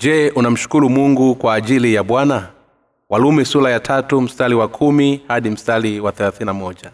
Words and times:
je 0.00 0.30
unamshukuru 0.36 0.90
mungu 0.90 1.34
kwa 1.34 1.54
ajili 1.54 1.94
ya 1.94 2.02
bwana? 2.02 2.48
Walumi 3.10 3.44
sura 3.44 3.70
ya 3.70 3.80
tatu 3.80 4.20
mstari 4.20 4.54
wa 4.54 4.68
kumi 4.68 5.20
hadi 5.28 5.50
mstari 5.50 6.00
wa 6.00 6.12
thelathina 6.12 6.52
moja. 6.52 6.90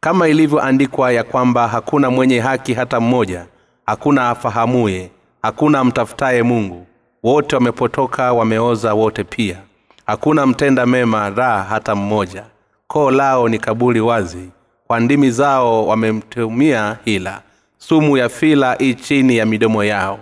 Kama 0.00 0.28
ilivyoandikwa 0.28 1.12
ya 1.12 1.24
kwamba 1.24 1.68
hakuna 1.68 2.10
mwenye 2.10 2.40
haki 2.40 2.74
hata 2.74 3.00
mmoja 3.00 3.46
hakuna 3.86 4.28
afahamuye 4.30 5.10
hakuna 5.42 5.84
mtafutaye 5.84 6.42
mungu. 6.42 6.86
Wote 7.22 7.56
wamepotoka 7.56 8.32
wameoza 8.32 8.94
wote 8.94 9.24
pia. 9.24 9.56
Hakuna 10.06 10.46
mtenda 10.46 10.86
mema 10.86 11.30
raha 11.30 11.62
hata 11.62 11.94
mmoja. 11.94 12.44
Koo 12.86 13.10
lao 13.10 13.48
ni 13.48 13.58
kaburi 13.58 14.00
wazi. 14.00 14.48
Kwa 14.86 15.00
ndimi 15.00 15.30
zao 15.30 15.86
wamemtumia 15.86 16.96
hila. 17.04 17.42
Sumu 17.78 18.16
ya 18.16 18.28
fila 18.28 18.78
i 18.78 18.94
chini 18.94 19.36
ya 19.36 19.46
midomo 19.46 19.84
yao 19.84 20.18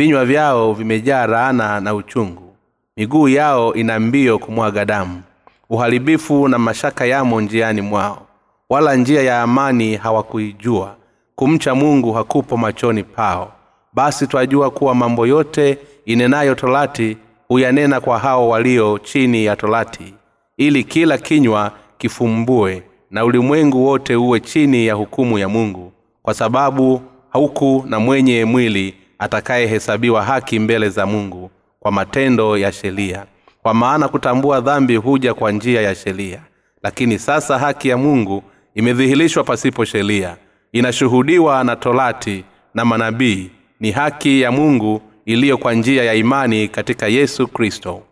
vinywa 0.00 0.24
vyao 0.24 0.72
vimejaa 0.72 1.26
raana 1.26 1.80
na 1.80 1.94
uchungu. 1.94 2.56
Miguu 2.96 3.28
yao 3.28 3.74
ina 3.74 4.00
mbio 4.00 4.38
kumwaga 4.38 4.84
damu. 4.84 5.22
Uharibifu 5.70 6.48
na 6.48 6.58
mashaka 6.58 7.06
yamo 7.06 7.40
njiani 7.40 7.80
mwao. 7.80 8.26
Wala 8.70 8.94
njia 8.96 9.22
ya 9.22 9.42
amani 9.42 9.96
hawakuijua. 9.96 10.96
Kumcha 11.34 11.74
mungu 11.74 12.12
hakupo 12.12 12.56
machoni 12.56 13.02
pao. 13.04 13.52
Basi 13.92 14.26
twajua 14.26 14.70
kuwa 14.70 14.94
mambo 14.94 15.26
yote 15.26 15.78
inenayo 16.04 16.54
torati 16.54 17.16
huyanena 17.48 18.00
kwa 18.00 18.18
hao 18.18 18.48
walio 18.48 18.98
chini 18.98 19.44
ya 19.44 19.56
torati 19.56 20.14
ili 20.56 20.84
kila 20.84 21.18
kinywa 21.18 21.72
kifumbue 21.98 22.82
na 23.10 23.24
ulimwengu 23.24 23.86
wote 23.86 24.16
uwe 24.16 24.40
chini 24.40 24.86
ya 24.86 24.94
hukumu 24.94 25.38
ya 25.38 25.48
mungu 25.48 25.92
kwa 26.22 26.34
sababu 26.34 27.02
huku 27.32 27.84
na 27.88 28.00
mwenye 28.00 28.44
mwili 28.44 28.94
atakayehesabiwa 29.20 30.22
haki 30.22 30.58
mbele 30.58 30.88
za 30.88 31.06
mungu 31.06 31.50
kwa 31.80 31.92
matendo 31.92 32.58
ya 32.58 32.72
sheria. 32.72 33.26
Kwa 33.62 33.74
maana 33.74 34.08
kutambua 34.08 34.60
dhambi 34.60 34.96
huja 34.96 35.34
kwa 35.34 35.52
njia 35.52 35.82
ya 35.82 35.94
sheria. 35.94 36.40
Lakini 36.82 37.18
sasa 37.18 37.58
haki 37.58 37.88
ya 37.88 37.96
mungu 37.96 38.42
imedhihirishwa 38.74 39.44
pasipo 39.44 39.84
sheria. 39.84 40.36
Inashuhudiwa 40.72 41.64
na 41.64 41.76
torati 41.76 42.44
na 42.74 42.84
manabii. 42.84 43.50
Ni 43.80 43.90
haki 43.90 44.40
ya 44.40 44.52
mungu 44.52 45.02
iliyo 45.24 45.58
kwa 45.58 45.74
njia 45.74 46.04
ya 46.04 46.14
imani 46.14 46.68
katika 46.68 47.06
yesu 47.08 47.48
kristo. 47.48 48.02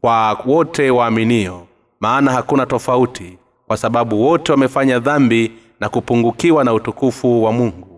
Kwa 0.00 0.32
wote 0.46 0.90
waaminio 0.90 1.66
maana 2.00 2.32
hakuna 2.32 2.66
tofauti 2.66 3.38
kwa 3.66 3.76
sababu 3.76 4.22
wote 4.22 4.52
wamefanya 4.52 4.98
dhambi 4.98 5.52
na 5.80 5.88
kupungukiwa 5.88 6.64
na 6.64 6.72
utukufu 6.72 7.44
wa 7.44 7.52
mungu 7.52 7.91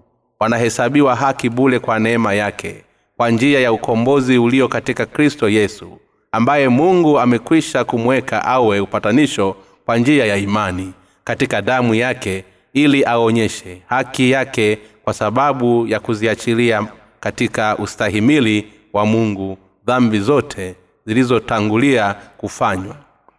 wanahesabiwa 0.45 1.17
haki 1.17 1.48
bule 1.50 1.78
kwa 1.78 1.98
neema 1.98 2.34
yake 2.34 2.84
kwa 3.17 3.31
njia 3.31 3.61
ya 3.61 3.73
ukombozi 3.73 4.39
ulio 4.39 4.69
katika 4.69 5.06
kristo 5.06 5.48
yesu 5.48 5.98
ambaye 6.33 6.69
mungu 6.69 7.20
amekwisha 7.20 7.84
kumweka 7.84 8.45
awe 8.45 8.81
upatanisho 8.81 9.56
kwa 9.87 9.97
njia 9.97 10.27
ya 10.27 10.37
imani 10.37 10.92
katika 11.25 11.62
damu 11.62 11.95
yake 11.95 12.45
ili 12.72 13.05
aonyeshe 13.05 13.83
haki 13.87 14.31
yake 14.31 14.78
kwa 15.05 15.15
sababu 15.15 15.87
ya 15.87 16.00
kuziachilia 16.00 16.87
katika 17.20 17.78
ustahimili 17.78 18.72
wa 18.92 19.06
mungu 19.06 19.59
dhambi 19.87 20.19
zote 20.20 20.75
zilizotangulia 21.06 22.15
kufanywa 22.37 22.97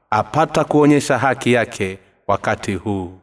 apata 0.09 0.63
kuonyesha 0.63 1.17
haki 1.17 1.53
yake 1.53 1.97
wakati 2.27 2.73
huu. 2.75 3.13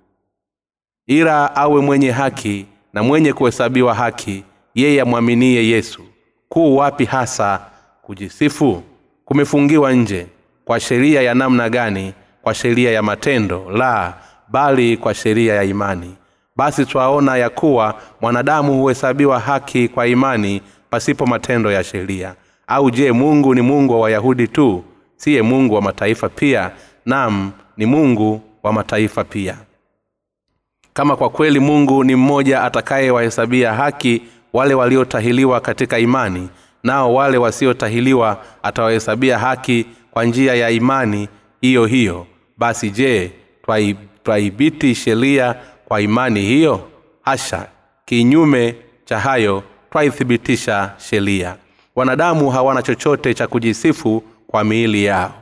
Ila 1.06 1.56
awe 1.56 1.80
mwenye 1.80 2.10
haki 2.10 2.66
na 2.92 3.02
mwenye 3.02 3.32
kuhesabiwa 3.32 3.94
haki 3.94 4.44
yeye 4.74 5.00
amwaminie 5.00 5.68
yesu. 5.68 6.02
Kuu 6.48 6.76
wapi 6.76 7.04
hasa 7.04 7.60
kujisifu? 8.02 8.82
Kumefungiwa 9.24 9.92
nje 9.92 10.26
kwa 10.64 10.80
sheria 10.80 11.22
ya 11.22 11.34
namna 11.34 11.68
gani? 11.68 12.12
Kwa 12.42 12.54
sheria 12.54 12.90
ya 12.90 13.02
matendo? 13.02 13.70
La 13.70 14.14
bali 14.48 14.96
kwa 14.96 15.14
sheria 15.14 15.54
ya 15.54 15.62
imani. 15.64 16.14
Basi 16.56 16.86
twaona 16.86 17.36
ya 17.36 17.50
kuwa 17.50 17.94
mwanadamu 18.20 18.80
huhesabiwa 18.82 19.40
haki 19.40 19.88
kwa 19.88 20.06
imani 20.06 20.62
pasipo 20.90 21.26
matendo 21.26 21.72
ya 21.72 21.84
sheria. 21.84 22.34
Au 22.66 22.90
je 22.90 23.12
mungu 23.12 23.54
ni 23.54 23.60
mungu 23.60 23.92
wa 23.92 24.00
wayahudi 24.00 24.48
tu? 24.48 24.84
Siye 25.16 25.42
mungu 25.42 25.74
wa 25.74 25.82
mataifa 25.82 26.28
pia? 26.28 26.70
Nam 27.06 27.52
ni 27.76 27.86
mungu 27.86 28.40
wa 28.62 28.72
mataifa 28.72 29.24
pia 29.24 29.56
kama 30.92 31.16
kwa 31.16 31.30
kweli 31.30 31.60
mungu 31.60 32.04
ni 32.04 32.16
mmoja 32.16 32.62
atakayewahesabia 32.62 33.72
haki 33.74 34.22
wale 34.52 34.74
waliotahiliwa 34.74 35.60
katika 35.60 35.98
imani 35.98 36.48
nao 36.82 37.14
wale 37.14 37.38
wasiotahiliwa 37.38 38.38
atawahesabia 38.62 39.38
haki 39.38 39.86
kwa 40.10 40.24
njia 40.24 40.54
ya 40.54 40.70
imani 40.70 41.28
hiyo 41.60 41.86
hiyo. 41.86 42.26
Basi 42.58 42.90
je 42.90 43.32
twaibiti 44.24 44.94
sheria 44.94 45.54
kwa 45.84 46.00
imani 46.00 46.40
hiyo? 46.40 46.88
Hasha 47.22 47.66
kinyume 48.04 48.74
cha 49.04 49.18
hayo 49.18 49.62
twaithibitisha 49.90 50.92
sheria. 50.98 51.56
Wanadamu 51.96 52.50
hawana 52.50 52.82
chochote 52.82 53.34
cha 53.34 53.46
kujisifu 53.46 54.22
kwa 54.46 54.64
miili 54.64 55.04
yao. 55.04 55.32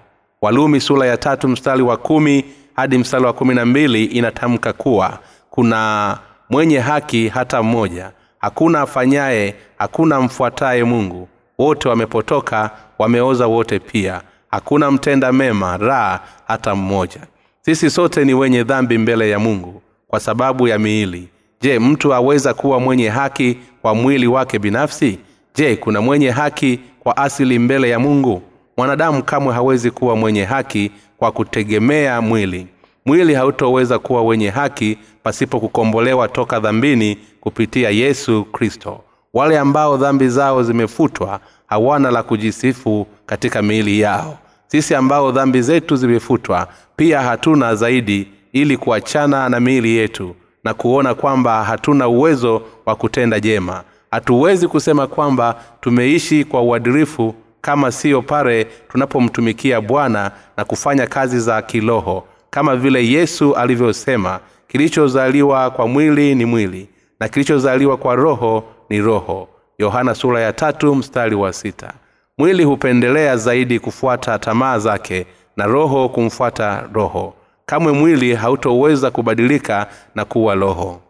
Walumi 0.42 0.80
sura 0.80 1.06
ya 1.06 1.16
tatu 1.16 1.48
mstari 1.48 1.82
wa 1.82 1.96
kumi 1.96 2.44
hadi 2.76 2.98
mstari 2.98 3.24
wa 3.24 3.32
kumi 3.32 3.54
na 3.54 3.66
mbili 3.66 4.04
inatamka 4.04 4.72
kuwa 4.72 5.18
kuna 5.60 6.18
mwenye 6.50 6.78
haki 6.78 7.28
hata 7.28 7.62
mmoja. 7.62 8.10
Hakuna 8.38 8.80
afanyaye 8.80 9.54
hakuna 9.78 10.20
mfuataye 10.20 10.84
mungu. 10.84 11.28
Wote 11.58 11.88
wamepotoka 11.88 12.70
wameoza 12.98 13.46
wote 13.46 13.78
pia. 13.78 14.22
Hakuna 14.50 14.90
mtenda 14.90 15.32
mema 15.32 15.76
raha 15.76 16.20
hata 16.46 16.74
mmoja. 16.74 17.20
Sisi 17.60 17.90
sote 17.90 18.24
ni 18.24 18.34
wenye 18.34 18.64
dhambi 18.64 18.98
mbele 18.98 19.30
ya 19.30 19.38
mungu 19.38 19.82
kwa 20.08 20.20
sababu 20.20 20.68
ya 20.68 20.78
miili. 20.78 21.28
Je 21.60 21.78
mtu 21.78 22.14
aweza 22.14 22.54
kuwa 22.54 22.80
mwenye 22.80 23.08
haki 23.08 23.58
kwa 23.82 23.94
mwili 23.94 24.26
wake 24.26 24.58
binafsi? 24.58 25.18
Je 25.54 25.76
kuna 25.76 26.00
mwenye 26.00 26.30
haki 26.30 26.80
kwa 27.00 27.16
asili 27.16 27.58
mbele 27.58 27.90
ya 27.90 27.98
mungu? 27.98 28.42
Mwanadamu 28.76 29.22
kamwe 29.22 29.54
hawezi 29.54 29.90
kuwa 29.90 30.16
mwenye 30.16 30.44
haki 30.44 30.90
kwa 31.18 31.32
kutegemea 31.32 32.20
mwili 32.20 32.66
mwili 33.06 33.34
hautoweza 33.34 33.98
kuwa 33.98 34.22
wenye 34.22 34.50
haki 34.50 34.98
pasipo 35.22 35.60
kukombolewa 35.60 36.28
toka 36.28 36.60
dhambini 36.60 37.18
kupitia 37.40 37.90
yesu 37.90 38.44
kristo. 38.44 39.00
Wale 39.34 39.58
ambao 39.58 39.96
dhambi 39.96 40.28
zao 40.28 40.62
zimefutwa 40.62 41.40
hawana 41.66 42.10
la 42.10 42.22
kujisifu 42.22 43.06
katika 43.26 43.62
miili 43.62 44.00
yao. 44.00 44.38
Sisi 44.66 44.94
ambao 44.94 45.32
dhambi 45.32 45.62
zetu 45.62 45.96
zimefutwa 45.96 46.68
pia 46.96 47.22
hatuna 47.22 47.74
zaidi 47.74 48.28
ili 48.52 48.76
kuachana 48.76 49.48
na 49.48 49.60
miili 49.60 49.96
yetu 49.96 50.34
na 50.64 50.74
kuona 50.74 51.14
kwamba 51.14 51.64
hatuna 51.64 52.08
uwezo 52.08 52.62
wa 52.86 52.96
kutenda 52.96 53.40
jema. 53.40 53.82
Hatuwezi 54.10 54.68
kusema 54.68 55.06
kwamba 55.06 55.60
tumeishi 55.80 56.44
kwa 56.44 56.62
uadilifu 56.62 57.34
kama 57.60 57.92
siyo 57.92 58.22
pale 58.22 58.64
tunapomtumikia 58.88 59.80
bwana 59.80 60.30
na 60.56 60.64
kufanya 60.64 61.06
kazi 61.06 61.40
za 61.40 61.62
kiroho 61.62 62.24
kama 62.50 62.76
vile 62.76 63.06
yesu 63.08 63.54
alivyosema 63.54 64.40
kilichozaliwa 64.68 65.70
kwa 65.70 65.88
mwili 65.88 66.34
ni 66.34 66.44
mwili 66.44 66.88
na 67.20 67.28
kilichozaliwa 67.28 67.96
kwa 67.96 68.14
roho 68.14 68.64
ni 68.88 69.00
roho. 69.00 69.48
Yohana 69.78 70.14
sura 70.14 70.40
ya 70.40 70.52
tatu 70.52 70.94
mstari 70.94 71.34
wa 71.36 71.52
sita. 71.52 71.92
Mwili 72.38 72.64
hupendelea 72.64 73.36
zaidi 73.36 73.80
kufuata 73.80 74.38
tamaa 74.38 74.78
zake 74.78 75.26
na 75.56 75.66
roho 75.66 76.08
kumfuata 76.08 76.88
roho. 76.92 77.34
Kamwe 77.66 77.92
mwili 77.92 78.34
hautoweza 78.34 79.10
kubadilika 79.10 79.86
na 80.14 80.24
kuwa 80.24 80.54
roho. 80.54 81.00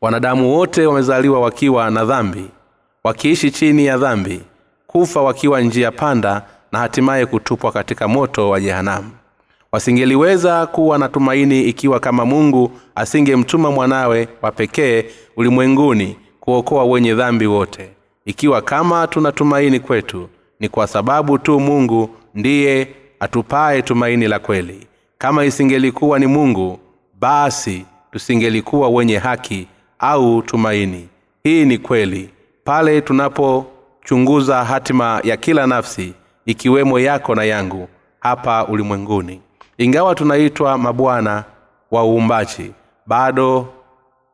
Wanadamu 0.00 0.56
wote 0.56 0.86
wamezaliwa 0.86 1.40
wakiwa 1.40 1.90
na 1.90 2.04
dhambi 2.04 2.50
wakiishi 3.04 3.50
chini 3.50 3.86
ya 3.86 3.98
dhambi 3.98 4.42
kufa 4.86 5.22
wakiwa 5.22 5.60
njia 5.60 5.90
panda 5.92 6.42
na 6.72 6.78
hatimaye 6.78 7.26
kutupwa 7.26 7.72
katika 7.72 8.08
moto 8.08 8.48
wa 8.50 8.60
jehanamu 8.60 9.10
wasingeliweza 9.74 10.66
kuwa 10.66 10.98
na 10.98 11.08
tumaini 11.08 11.62
ikiwa 11.62 12.00
kama 12.00 12.24
mungu 12.24 12.70
asingemtuma 12.94 13.70
mwanawe 13.70 14.28
wa 14.42 14.52
pekee 14.52 15.04
ulimwenguni 15.36 16.16
kuokoa 16.40 16.84
wenye 16.84 17.14
dhambi 17.14 17.46
wote. 17.46 17.90
Ikiwa 18.24 18.62
kama 18.62 19.06
tuna 19.06 19.32
tumaini 19.32 19.80
kwetu 19.80 20.28
ni 20.60 20.68
kwa 20.68 20.86
sababu 20.86 21.38
tu 21.38 21.60
mungu 21.60 22.10
ndiye 22.34 22.88
atupaye 23.20 23.82
tumaini 23.82 24.28
la 24.28 24.38
kweli. 24.38 24.86
Kama 25.18 25.44
isingelikuwa 25.44 26.18
ni 26.18 26.26
mungu 26.26 26.78
basi 27.20 27.84
tusingelikuwa 28.12 28.88
wenye 28.88 29.18
haki 29.18 29.66
au 29.98 30.42
tumaini. 30.42 31.08
Hii 31.44 31.64
ni 31.64 31.78
kweli. 31.78 32.30
Pale 32.64 33.00
tunapochunguza 33.00 34.64
hatima 34.64 35.20
ya 35.24 35.36
kila 35.36 35.66
nafsi 35.66 36.12
ikiwemo 36.46 37.00
yako 37.00 37.34
na 37.34 37.44
yangu 37.44 37.88
hapa 38.20 38.66
ulimwenguni 38.66 39.40
ingawa 39.78 40.14
tunaitwa 40.14 40.78
mabwana 40.78 41.44
wa 41.90 42.04
uumbaji 42.04 42.70
bado 43.06 43.68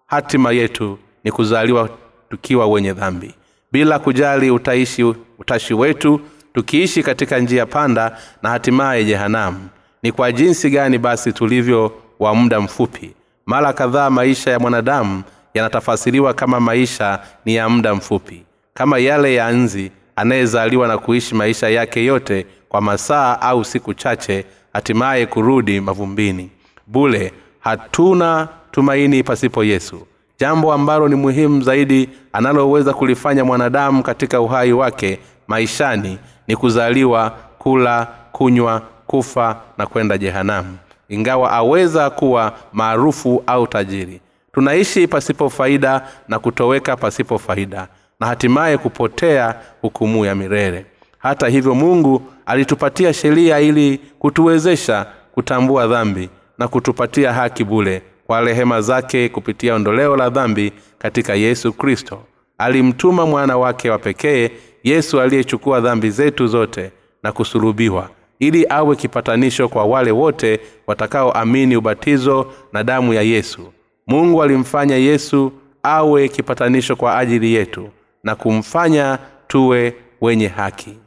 hatima 0.06 0.52
yetu 0.52 0.98
ni 1.25 1.32
kuzaliwa 1.32 1.88
tukiwa 2.31 2.66
wenye 2.66 2.92
dhambi. 2.92 3.34
Bila 3.72 3.98
kujali 3.98 4.50
utaishi 4.50 5.04
utashi 5.38 5.75
wetu 5.75 6.20
tukiishi 6.54 7.02
katika 7.02 7.38
njia 7.38 7.66
panda 7.66 8.19
na 8.42 8.50
hatimaye 8.50 9.04
jehanamu. 9.04 9.69
Ni 10.02 10.12
kwa 10.12 10.32
jinsi 10.32 10.70
gani 10.70 10.98
basi 10.98 11.32
tulivyo 11.32 11.93
wa 12.19 12.34
muda 12.34 12.60
mfupi. 12.60 13.14
Mara 13.46 13.72
kadhaa 13.72 14.10
maisha 14.10 14.50
ya 14.50 14.58
mwanadamu 14.58 15.22
yanatafasiriwa 15.54 16.34
kama 16.34 16.60
maisha 16.60 17.20
ni 17.44 17.54
ya 17.54 17.69
muda 17.69 17.94
mfupi. 17.94 18.43
Kama 18.75 18.98
yale 18.98 19.34
ya 19.34 19.50
nzi 19.50 19.93
anayezaliwa 20.16 20.88
na 20.88 20.98
kuishi 20.98 21.34
maisha 21.34 21.69
yake 21.69 22.04
yote 22.04 22.46
kwa 22.69 22.81
masaa 22.81 23.40
au 23.40 23.64
siku 23.64 23.94
chache 23.94 24.44
hatimaye 24.72 25.26
kurudi 25.26 25.81
mavumbini. 25.81 26.50
Bule 26.87 27.32
hatuna 27.61 28.49
tumaini 28.70 29.22
pasipo 29.22 29.64
yesu. 29.64 30.06
Jambo 30.38 30.72
ambalo 30.72 31.08
ni 31.08 31.14
muhimu 31.14 31.62
zaidi 31.62 32.08
analoweza 32.32 32.93
kulifanya 32.94 33.44
mwanadamu 33.44 34.02
katika 34.02 34.40
uhai 34.40 34.72
wake 34.72 35.19
maishani 35.49 36.19
ni 36.49 36.56
kuzaliwa 36.56 37.31
kula 37.58 38.08
kunywa 38.32 38.82
kufa 39.06 39.56
na 39.78 39.87
kwenda 39.87 40.19
jehanamu. 40.19 40.76
Ingawa 41.08 41.52
aweza 41.52 42.11
kuwa 42.11 42.52
maarufu 42.72 43.43
au 43.46 43.67
tajiri. 43.67 44.20
Tunaishi 44.52 45.06
pasipo 45.06 45.50
faida 45.50 46.08
na 46.28 46.38
kutoweka 46.38 46.96
pasipo 46.96 47.38
faida 47.38 47.88
na 48.20 48.26
hatimaye 48.26 48.78
kupotea 48.78 49.55
hukumu 49.82 50.25
ya 50.25 50.34
milele 50.34 50.87
hata 51.20 51.49
hivyo 51.49 51.75
mungu 51.75 52.22
alitupatia 52.46 53.12
sheria 53.12 53.61
ili 53.61 54.00
kutuwezesha 54.19 55.06
kutambua 55.32 55.87
dhambi 55.87 56.28
na 56.58 56.69
kutupatia 56.69 57.32
haki 57.32 57.64
bule 57.64 58.02
kwa 58.26 58.40
rehema 58.40 58.81
zake 58.81 59.28
kupitia 59.28 59.75
ondoleo 59.75 60.17
la 60.17 60.31
dhambi 60.31 60.72
katika 60.99 61.34
yesu 61.34 61.72
kristo. 61.72 62.19
Alimtuma 62.58 63.26
mwana 63.26 63.56
wake 63.58 63.90
wa 63.90 63.99
pekee 63.99 64.50
yesu 64.84 65.20
aliyechukua 65.20 65.81
dhambi 65.81 66.11
zetu 66.11 66.46
zote 66.46 66.90
na 67.22 67.32
kusulubiwa 67.32 68.11
ili 68.38 68.67
awe 68.69 68.96
kipatanisho 68.96 69.69
kwa 69.69 69.84
wale 69.84 70.11
wote 70.11 70.61
watakaoamini 70.87 71.76
ubatizo 71.76 72.52
na 72.72 72.84
damu 72.84 73.14
ya 73.14 73.22
yesu. 73.22 73.72
Mungu 74.06 74.43
alimfanya 74.43 74.96
yesu 74.96 75.52
awe 75.82 76.28
kipatanisho 76.28 76.96
kwa 76.96 77.19
ajili 77.19 77.55
yetu 77.55 77.88
na 78.25 78.34
kumfanya 78.34 79.19
tuwe 79.49 79.94
wenye 80.20 80.49
haki 80.49 80.99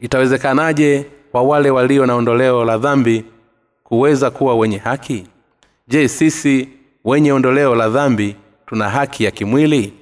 itawezekanaje 0.00 1.06
kwa 1.32 1.42
wale 1.42 1.70
walio 1.70 2.06
na 2.06 2.14
ondoleo 2.14 2.64
la 2.64 2.78
dhambi 2.78 3.24
kuweza 3.84 4.30
kuwa 4.30 4.54
wenye 4.54 4.78
haki? 4.78 5.26
Je 5.88 6.08
sisi 6.08 6.68
wenye 7.04 7.32
ondoleo 7.32 7.74
la 7.74 7.88
dhambi 7.88 8.36
tuna 8.66 8.88
haki 8.90 9.24
ya 9.24 9.30
kimwili? 9.30 9.92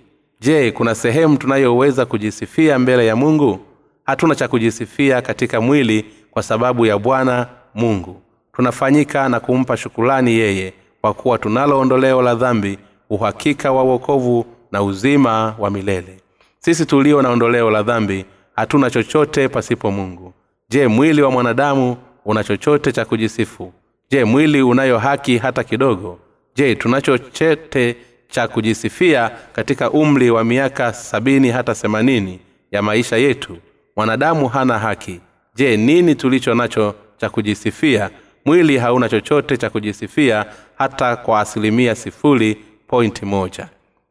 Je 0.41 0.71
kuna 0.73 0.95
sehemu 0.95 1.37
tunayoweza 1.37 2.07
kujisifia 2.07 2.79
mbele 2.79 3.07
ya 3.07 3.17
mungu? 3.17 3.59
Hatuna 4.05 4.35
cha 4.35 4.49
kujisifia 4.49 5.23
katika 5.23 5.61
mwili 5.61 6.05
kwa 6.31 6.43
sababu 6.43 6.87
ya 6.87 6.99
bwana 6.99 7.47
mungu. 7.75 8.23
Tunafanyika 8.53 9.29
na 9.29 9.41
kumpa 9.41 9.77
shukulani 9.77 10.33
yeye 10.33 10.73
kwa 11.01 11.15
kuwa 11.15 11.39
tunalo 11.39 11.79
ondoleo 11.81 12.23
la 12.23 12.35
dhambi 12.35 12.79
uhakika 13.11 13.73
wa 13.73 13.83
uokovu 13.85 14.47
na 14.73 14.83
uzima 14.83 15.55
wa 15.59 15.71
milele. 15.71 16.17
Sisi 16.59 16.87
tulio 16.87 17.23
na 17.23 17.31
ondoleo 17.31 17.71
la 17.71 17.83
dhambi 17.83 18.25
hatuna 18.57 18.91
chochote 18.91 19.49
pasipo 19.49 19.91
mungu. 19.91 20.33
Je 20.69 20.87
mwili 20.89 21.23
wa 21.23 21.31
mwanadamu 21.31 21.97
una 22.25 22.45
chochote 22.45 22.93
cha 22.93 23.05
kujisifu? 23.05 23.73
Je 24.11 24.25
mwili 24.25 24.63
unayo 24.63 24.99
haki 24.99 25.39
hata 25.39 25.65
kidogo? 25.65 26.19
Je 26.57 26.75
tuna 26.75 27.01
chochote 27.01 27.97
cha 28.29 28.49
kujisifia 28.49 29.31
katika 29.53 29.91
umri 29.91 30.31
wa 30.31 30.45
miaka 30.45 30.93
sabini 30.93 31.51
hata 31.51 31.75
themanini 31.75 32.41
ya 32.71 32.83
maisha 32.83 33.17
yetu? 33.17 33.57
Mwanadamu 33.97 34.49
hana 34.49 34.79
haki. 34.79 35.21
Je 35.55 35.77
nini 35.77 36.15
tulicho 36.15 36.55
nacho 36.55 36.95
cha 37.17 37.31
kujisifia? 37.31 38.11
Mwili 38.45 38.79
hauna 38.79 39.09
chochote 39.09 39.57
cha 39.57 39.71
kujisifia 39.71 40.47
hata 40.79 41.17
kwa 41.17 41.41
asilimia 41.41 41.95
sifuri 41.95 42.57
pointi 42.89 43.25
moja. 43.25 43.69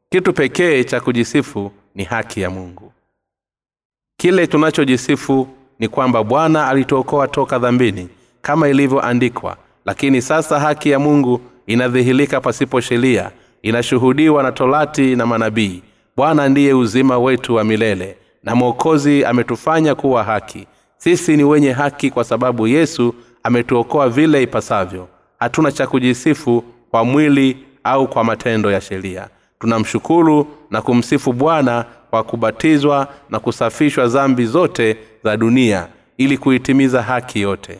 Kitu 0.09 0.33
pekee 0.33 0.83
cha 0.83 0.99
kujisifu 0.99 1.71
ni 1.95 2.03
haki 2.03 2.41
ya 2.41 2.49
mungu 2.49 2.91
kile 4.21 4.47
tunachojisifu 4.47 5.47
ni 5.79 5.87
kwamba 5.87 6.23
bwana 6.23 6.67
alituokoa 6.67 7.27
toka 7.27 7.59
dhambini 7.59 8.09
kama 8.41 8.69
ilivyoandikwa 8.69 9.57
lakini 9.85 10.21
sasa 10.21 10.59
haki 10.59 10.89
ya 10.89 10.99
mungu 10.99 11.41
inadhihirika 11.67 12.41
pasipo 12.41 12.81
sheria 12.81 13.31
inashuhudiwa 13.61 14.43
na 14.43 14.51
torati 14.51 15.15
na 15.15 15.25
manabii. 15.25 15.83
Bwana 16.17 16.49
ndiye 16.49 16.73
uzima 16.73 17.17
wetu 17.19 17.55
wa 17.55 17.63
milele 17.63 18.17
na 18.43 18.55
mwokozi 18.55 19.25
ametufanya 19.25 19.95
kuwa 19.95 20.23
haki. 20.23 20.67
Sisi 20.97 21.37
ni 21.37 21.43
wenye 21.43 21.71
haki 21.71 22.11
kwa 22.11 22.23
sababu 22.23 22.67
yesu 22.67 23.15
ametuokoa 23.43 24.09
vile 24.09 24.43
ipasavyo. 24.43 25.07
Hatuna 25.39 25.71
cha 25.71 25.87
kujisifu 25.87 26.63
kwa 26.91 27.05
mwili 27.05 27.57
au 27.83 28.07
kwa 28.07 28.23
matendo 28.23 28.71
ya 28.71 28.81
sheria. 28.81 29.27
Tunamshukuru 29.59 30.47
na 30.69 30.81
kumsifu 30.81 31.33
bwana 31.33 31.85
kwa 32.11 32.23
kubatizwa 32.23 33.07
na 33.29 33.39
kusafishwa 33.39 34.07
zambi 34.07 34.45
zote 34.45 34.97
za 35.23 35.37
dunia 35.37 35.87
ili 36.17 36.37
kuitimiza 36.37 37.01
haki 37.01 37.41
yote. 37.41 37.79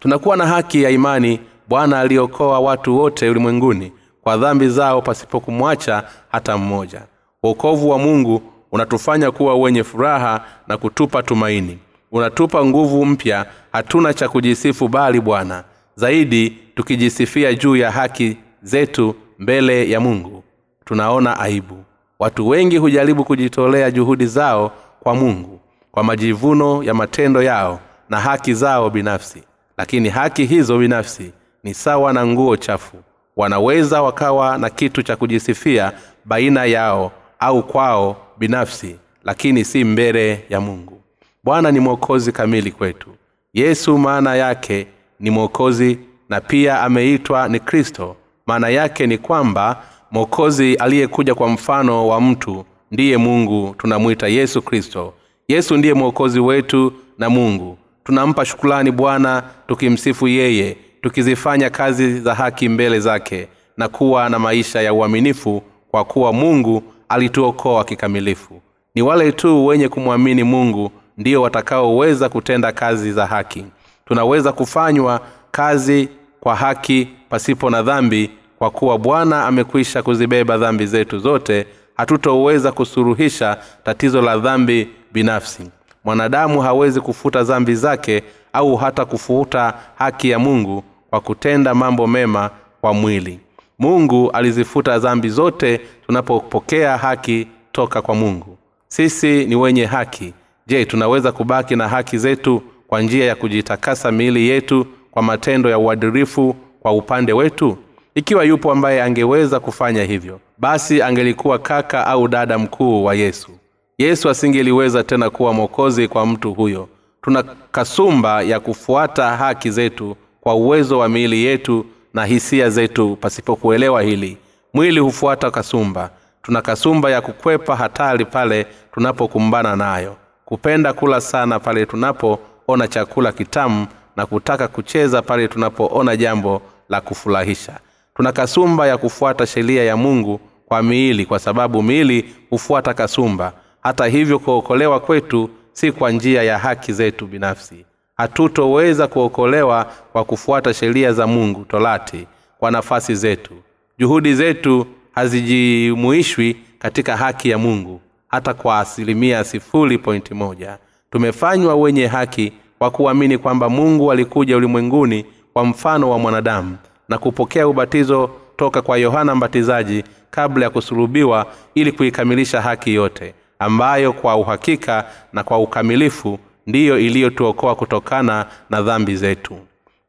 Tunakuwa 0.00 0.36
na 0.36 0.46
haki 0.46 0.82
ya 0.82 0.90
imani 0.90 1.40
bwana 1.68 2.00
aliokoa 2.00 2.60
watu 2.60 2.98
wote 2.98 3.30
ulimwenguni 3.30 3.92
kwa 4.22 4.36
dhambi 4.36 4.68
zao 4.68 5.02
pasipokumwacha 5.02 6.04
hata 6.32 6.58
mmoja. 6.58 7.02
Uokovu 7.42 7.90
wa 7.90 7.98
mungu 7.98 8.42
unatufanya 8.72 9.30
kuwa 9.30 9.54
wenye 9.56 9.84
furaha 9.84 10.44
na 10.68 10.76
kutupa 10.76 11.22
tumaini. 11.22 11.78
Unatupa 12.12 12.64
nguvu 12.64 13.06
mpya 13.06 13.46
hatuna 13.72 14.14
cha 14.14 14.28
kujisifu 14.28 14.88
bali 14.88 15.20
bwana. 15.20 15.64
Zaidi 15.94 16.50
tukijisifia 16.74 17.54
juu 17.54 17.76
ya 17.76 17.90
haki 17.90 18.36
zetu 18.62 19.14
mbele 19.38 19.90
ya 19.90 20.00
mungu 20.00 20.44
tunaona 20.84 21.38
aibu 21.40 21.84
watu 22.20 22.48
wengi 22.48 22.76
hujaribu 22.76 23.24
kujitolea 23.24 23.90
juhudi 23.90 24.26
zao 24.26 24.72
kwa 25.00 25.14
mungu 25.14 25.60
kwa 25.92 26.04
majivuno 26.04 26.82
ya 26.82 26.94
matendo 26.94 27.42
yao 27.42 27.80
na 28.08 28.20
haki 28.20 28.54
zao 28.54 28.90
binafsi. 28.90 29.42
Lakini 29.78 30.08
haki 30.08 30.44
hizo 30.46 30.78
binafsi 30.78 31.32
ni 31.64 31.74
sawa 31.74 32.12
na 32.12 32.26
nguo 32.26 32.56
chafu. 32.56 32.96
Wanaweza 33.36 34.02
wakawa 34.02 34.58
na 34.58 34.70
kitu 34.70 35.02
cha 35.02 35.16
kujisifia 35.16 35.92
baina 36.24 36.64
yao 36.64 37.12
au 37.38 37.62
kwao 37.62 38.16
binafsi 38.38 38.96
lakini 39.24 39.64
si 39.64 39.84
mbele 39.84 40.44
ya 40.48 40.60
mungu. 40.60 41.00
Bwana 41.44 41.70
ni 41.70 41.80
mwokozi 41.80 42.32
kamili 42.32 42.70
kwetu. 42.72 43.08
Yesu 43.54 43.98
maana 43.98 44.34
yake 44.34 44.86
ni 45.20 45.30
mwokozi 45.30 45.98
na 46.28 46.40
pia 46.40 46.82
ameitwa 46.82 47.48
ni 47.48 47.60
kristo. 47.60 48.16
Maana 48.46 48.68
yake 48.68 49.06
ni 49.06 49.18
kwamba 49.18 49.82
mwokozi 50.10 50.74
aliyekuja 50.74 51.34
kwa 51.34 51.48
mfano 51.48 52.08
wa 52.08 52.20
mtu 52.20 52.64
ndiye 52.90 53.16
mungu 53.16 53.74
tunamwita 53.78 54.28
yesu 54.28 54.62
kristo. 54.62 55.14
Yesu 55.48 55.76
ndiye 55.76 55.94
mwokozi 55.94 56.40
wetu 56.40 56.92
na 57.18 57.30
mungu. 57.30 57.78
Tunampa 58.04 58.44
shukulani 58.44 58.90
bwana 58.90 59.42
tukimsifu 59.68 60.28
yeye 60.28 60.76
tukizifanya 61.02 61.70
kazi 61.70 62.20
za 62.20 62.34
haki 62.34 62.68
mbele 62.68 63.00
zake 63.00 63.48
na 63.76 63.88
kuwa 63.88 64.28
na 64.28 64.38
maisha 64.38 64.82
ya 64.82 64.94
uaminifu 64.94 65.62
kwa 65.90 66.04
kuwa 66.04 66.32
mungu 66.32 66.82
alituokoa 67.08 67.84
kikamilifu. 67.84 68.60
Ni 68.94 69.02
wale 69.02 69.32
tu 69.32 69.66
wenye 69.66 69.88
kumwamini 69.88 70.42
mungu 70.42 70.90
ndio 71.18 71.42
watakaoweza 71.42 72.28
kutenda 72.28 72.72
kazi 72.72 73.12
za 73.12 73.26
haki. 73.26 73.64
Tunaweza 74.06 74.52
kufanywa 74.52 75.20
kazi 75.50 76.08
kwa 76.40 76.56
haki 76.56 77.08
pasipo 77.28 77.70
na 77.70 77.82
dhambi 77.82 78.30
kwa 78.60 78.70
kuwa 78.70 78.98
bwana 78.98 79.46
amekwisha 79.46 80.02
kuzibeba 80.02 80.58
dhambi 80.58 80.86
zetu 80.86 81.18
zote 81.18 81.66
hatutoweza 81.96 82.72
kusuruhisha 82.72 83.56
tatizo 83.84 84.22
la 84.22 84.38
dhambi 84.38 84.88
binafsi. 85.12 85.70
Mwanadamu 86.04 86.60
hawezi 86.60 87.00
kufuta 87.00 87.42
dhambi 87.42 87.74
zake 87.74 88.22
au 88.52 88.76
hata 88.76 89.04
kufuta 89.04 89.74
haki 89.98 90.30
ya 90.30 90.38
mungu 90.38 90.84
kwa 91.10 91.20
kutenda 91.20 91.74
mambo 91.74 92.06
mema 92.06 92.50
kwa 92.80 92.94
mwili. 92.94 93.40
Mungu 93.78 94.30
alizifuta 94.30 94.98
dhambi 94.98 95.28
zote 95.28 95.80
tunapopokea 96.06 96.96
haki 96.96 97.46
toka 97.72 98.02
kwa 98.02 98.14
mungu. 98.14 98.58
Sisi 98.88 99.44
ni 99.46 99.56
wenye 99.56 99.84
haki. 99.84 100.34
Je 100.66 100.84
tunaweza 100.84 101.32
kubaki 101.32 101.76
na 101.76 101.88
haki 101.88 102.18
zetu 102.18 102.62
kwa 102.86 103.00
njia 103.02 103.24
ya 103.24 103.34
kujitakasa 103.34 104.12
miili 104.12 104.48
yetu 104.48 104.86
kwa 105.10 105.22
matendo 105.22 105.70
ya 105.70 105.78
uadirifu 105.78 106.56
kwa 106.80 106.92
upande 106.92 107.32
wetu 107.32 107.78
ikiwa 108.14 108.44
yupo 108.44 108.72
ambaye 108.72 109.02
angeweza 109.02 109.60
kufanya 109.60 110.04
hivyo 110.04 110.40
basi 110.60 111.02
angelikuwa 111.02 111.58
kaka 111.58 112.06
au 112.06 112.28
dada 112.28 112.58
mkuu 112.58 113.04
wa 113.04 113.14
yesu. 113.14 113.50
Yesu 113.98 114.28
asingeliweza 114.30 115.04
tena 115.04 115.30
kuwa 115.30 115.52
mwokozi 115.52 116.08
kwa 116.08 116.26
mtu 116.26 116.54
huyo. 116.54 116.88
Tuna 117.22 117.42
kasumba 117.72 118.42
ya 118.42 118.60
kufuata 118.60 119.36
haki 119.36 119.70
zetu 119.70 120.16
kwa 120.40 120.54
uwezo 120.54 120.98
wa 120.98 121.08
miili 121.08 121.44
yetu 121.44 121.86
na 122.14 122.24
hisia 122.24 122.70
zetu 122.70 123.16
pasipokuelewa 123.16 124.02
hili. 124.02 124.36
Mwili 124.74 125.00
hufuata 125.00 125.50
kasumba. 125.50 126.10
Tuna 126.42 126.62
kasumba 126.62 127.10
ya 127.10 127.20
kukwepa 127.20 127.76
hatari 127.76 128.24
pale 128.24 128.66
tunapokumbana 128.94 129.76
nayo. 129.76 130.16
Kupenda 130.44 130.92
kula 130.92 131.20
sana 131.20 131.60
pale 131.60 131.86
tunapoona 131.86 132.88
chakula 132.88 133.32
kitamu 133.32 133.86
na 134.16 134.26
kutaka 134.26 134.68
kucheza 134.68 135.22
pale 135.22 135.48
tunapoona 135.48 136.16
jambo 136.16 136.62
la 136.88 137.00
kufurahisha 137.00 137.78
tuna 138.20 138.32
kasumba 138.32 138.86
ya 138.86 138.98
kufuata 138.98 139.46
sheria 139.46 139.84
ya 139.84 139.96
mungu 139.96 140.40
kwa 140.66 140.82
miili 140.82 141.26
kwa 141.26 141.38
sababu 141.38 141.82
miili 141.82 142.34
hufuata 142.50 142.94
kasumba. 142.94 143.52
Hata 143.82 144.06
hivyo 144.06 144.38
kuokolewa 144.38 145.00
kwetu 145.00 145.50
si 145.72 145.92
kwa 145.92 146.10
njia 146.10 146.42
ya 146.42 146.58
haki 146.58 146.92
zetu 146.92 147.26
binafsi. 147.26 147.84
Hatutoweza 148.16 149.06
kuokolewa 149.06 149.84
kwa 150.12 150.24
kufuata 150.24 150.74
sheria 150.74 151.12
za 151.12 151.26
mungu 151.26 151.64
torati 151.64 152.26
kwa 152.58 152.70
nafasi 152.70 153.14
zetu. 153.14 153.54
Juhudi 153.98 154.34
zetu 154.34 154.86
hazijimuishwi 155.14 156.56
katika 156.78 157.16
haki 157.16 157.50
ya 157.50 157.58
mungu 157.58 158.00
hata 158.28 158.54
kwa 158.54 158.78
asilimia 158.78 159.44
sifuri 159.44 159.98
pointi 159.98 160.34
moja. 160.34 160.78
Tumefanywa 161.10 161.74
wenye 161.74 162.06
haki 162.06 162.52
kwa 162.78 162.90
kuamini 162.90 163.38
kwamba 163.38 163.68
mungu 163.68 164.12
alikuja 164.12 164.56
ulimwenguni 164.56 165.24
kwa 165.52 165.64
mfano 165.64 166.10
wa 166.10 166.18
mwanadamu 166.18 166.76
na 167.10 167.18
kupokea 167.18 167.68
ubatizo 167.68 168.30
toka 168.56 168.82
kwa 168.82 168.98
yohana 168.98 169.34
mbatizaji 169.34 170.04
kabla 170.30 170.64
ya 170.64 170.70
kusulubiwa 170.70 171.46
ili 171.74 171.92
kuikamilisha 171.92 172.62
haki 172.62 172.94
yote 172.94 173.34
ambayo 173.58 174.12
kwa 174.12 174.36
uhakika 174.36 175.04
na 175.32 175.42
kwa 175.44 175.58
ukamilifu 175.58 176.38
ndiyo 176.66 176.98
iliyotuokoa 176.98 177.74
kutokana 177.74 178.46
na 178.70 178.82
dhambi 178.82 179.16
zetu. 179.16 179.58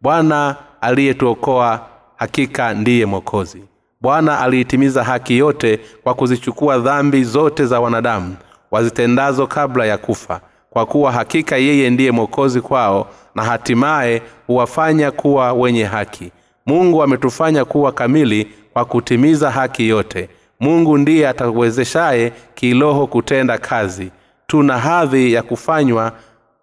Bwana 0.01 0.55
aliyetuokoa 0.81 1.87
hakika 2.15 2.73
ndiye 2.73 3.05
mwokozi. 3.05 3.63
Bwana 4.01 4.39
aliitimiza 4.39 5.03
haki 5.03 5.37
yote 5.37 5.79
kwa 6.03 6.13
kuzichukua 6.13 6.77
dhambi 6.79 7.23
zote 7.23 7.65
za 7.65 7.79
wanadamu 7.79 8.35
wazitendazo 8.71 9.47
kabla 9.47 9.85
ya 9.85 9.97
kufa 9.97 10.41
kwa 10.69 10.85
kuwa 10.85 11.11
hakika 11.11 11.57
yeye 11.57 11.89
ndiye 11.89 12.11
mwokozi 12.11 12.61
kwao 12.61 13.07
na 13.35 13.43
hatimaye 13.43 14.21
huwafanya 14.47 15.11
kuwa 15.11 15.53
wenye 15.53 15.83
haki 15.83 16.31
mungu 16.65 17.03
ametufanya 17.03 17.65
kuwa 17.65 17.91
kamili 17.91 18.47
kwa 18.73 18.85
kutimiza 18.85 19.51
haki 19.51 19.87
yote. 19.89 20.29
Mungu 20.59 20.97
ndiye 20.97 21.27
atawezeshaye 21.27 22.33
kiroho 22.55 23.07
kutenda 23.07 23.57
kazi. 23.57 24.11
Tuna 24.47 24.77
hadhi 24.77 25.33
ya 25.33 25.43
kufanywa 25.43 26.11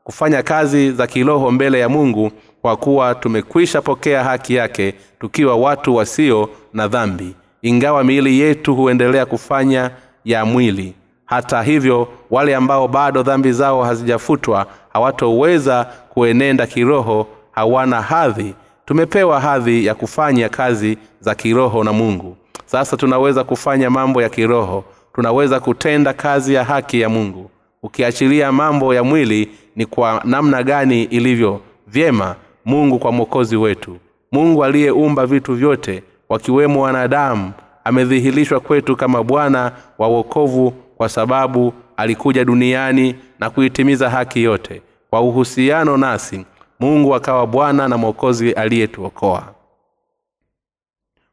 kufanya 0.05 0.43
kazi 0.43 0.93
za 0.93 1.07
kiroho 1.07 1.51
mbele 1.51 1.81
ya 1.81 1.89
mungu 1.89 2.31
kwa 2.63 2.77
kuwa 2.77 3.15
tumekwisha 3.15 3.83
pokea 3.83 4.25
haki 4.25 4.55
yake 4.55 4.95
tukiwa 5.21 5.57
watu 5.57 5.95
wasio 5.97 6.51
na 6.73 6.89
dhambi. 6.89 7.35
Ingawa 7.63 8.05
miili 8.05 8.41
yetu 8.41 8.75
huendelea 8.75 9.27
kufanya 9.27 9.91
ya 10.25 10.45
mwili. 10.45 10.95
Hata 11.25 11.63
hivyo 11.63 12.09
wale 12.31 12.57
ambao 12.57 12.89
bado 12.89 13.23
dhambi 13.23 13.53
zao 13.53 13.83
hazijafutwa 13.83 14.67
hawatoweza 14.93 15.85
kuenenda 16.09 16.67
kiroho 16.67 17.27
hawana 17.53 18.03
hadhi 18.03 18.55
tumepewa 18.89 19.41
hadhi 19.41 19.87
ya 19.87 19.95
kufanya 19.95 20.49
kazi 20.49 20.99
za 21.21 21.35
kiroho 21.35 21.85
na 21.85 21.93
mungu. 21.93 22.37
Sasa 22.67 22.97
tunaweza 22.97 23.45
kufanya 23.45 23.91
mambo 23.91 24.23
ya 24.23 24.29
kiroho. 24.29 24.85
Tunaweza 25.15 25.61
kutenda 25.61 26.13
kazi 26.13 26.55
ya 26.55 26.65
haki 26.65 27.01
ya 27.01 27.09
mungu. 27.09 27.51
Ukiachilia 27.83 28.53
mambo 28.53 28.95
ya 28.95 29.05
mwili 29.05 29.51
ni 29.77 29.87
kwa 29.87 30.23
namna 30.25 30.63
gani 30.63 31.03
ilivyo 31.05 31.61
vyema 31.87 32.35
mungu 32.65 32.99
kwa 32.99 33.13
mwokozi 33.13 33.57
wetu. 33.57 33.97
Mungu 34.33 34.65
aliyeumba 34.65 35.27
vitu 35.27 35.55
vyote 35.55 36.03
wakiwemo 36.29 36.83
wanadamu 36.83 37.53
amedhihirishwa 37.85 38.61
kwetu 38.61 38.97
kama 38.97 39.23
bwana 39.25 39.73
wa 39.99 40.09
wokovu 40.09 40.71
kwa 40.97 41.09
sababu 41.09 41.73
alikuja 41.97 42.45
duniani 42.45 43.15
na 43.39 43.51
kuitimiza 43.51 44.11
haki 44.11 44.43
yote. 44.43 44.83
Kwa 45.11 45.21
uhusiano 45.21 45.97
nasi 45.97 46.45
mungu 46.81 47.15
akawa 47.15 47.47
bwana 47.47 47.89
na 47.89 47.97
mwokozi 47.97 48.53
aliyetuokoa. 48.53 49.55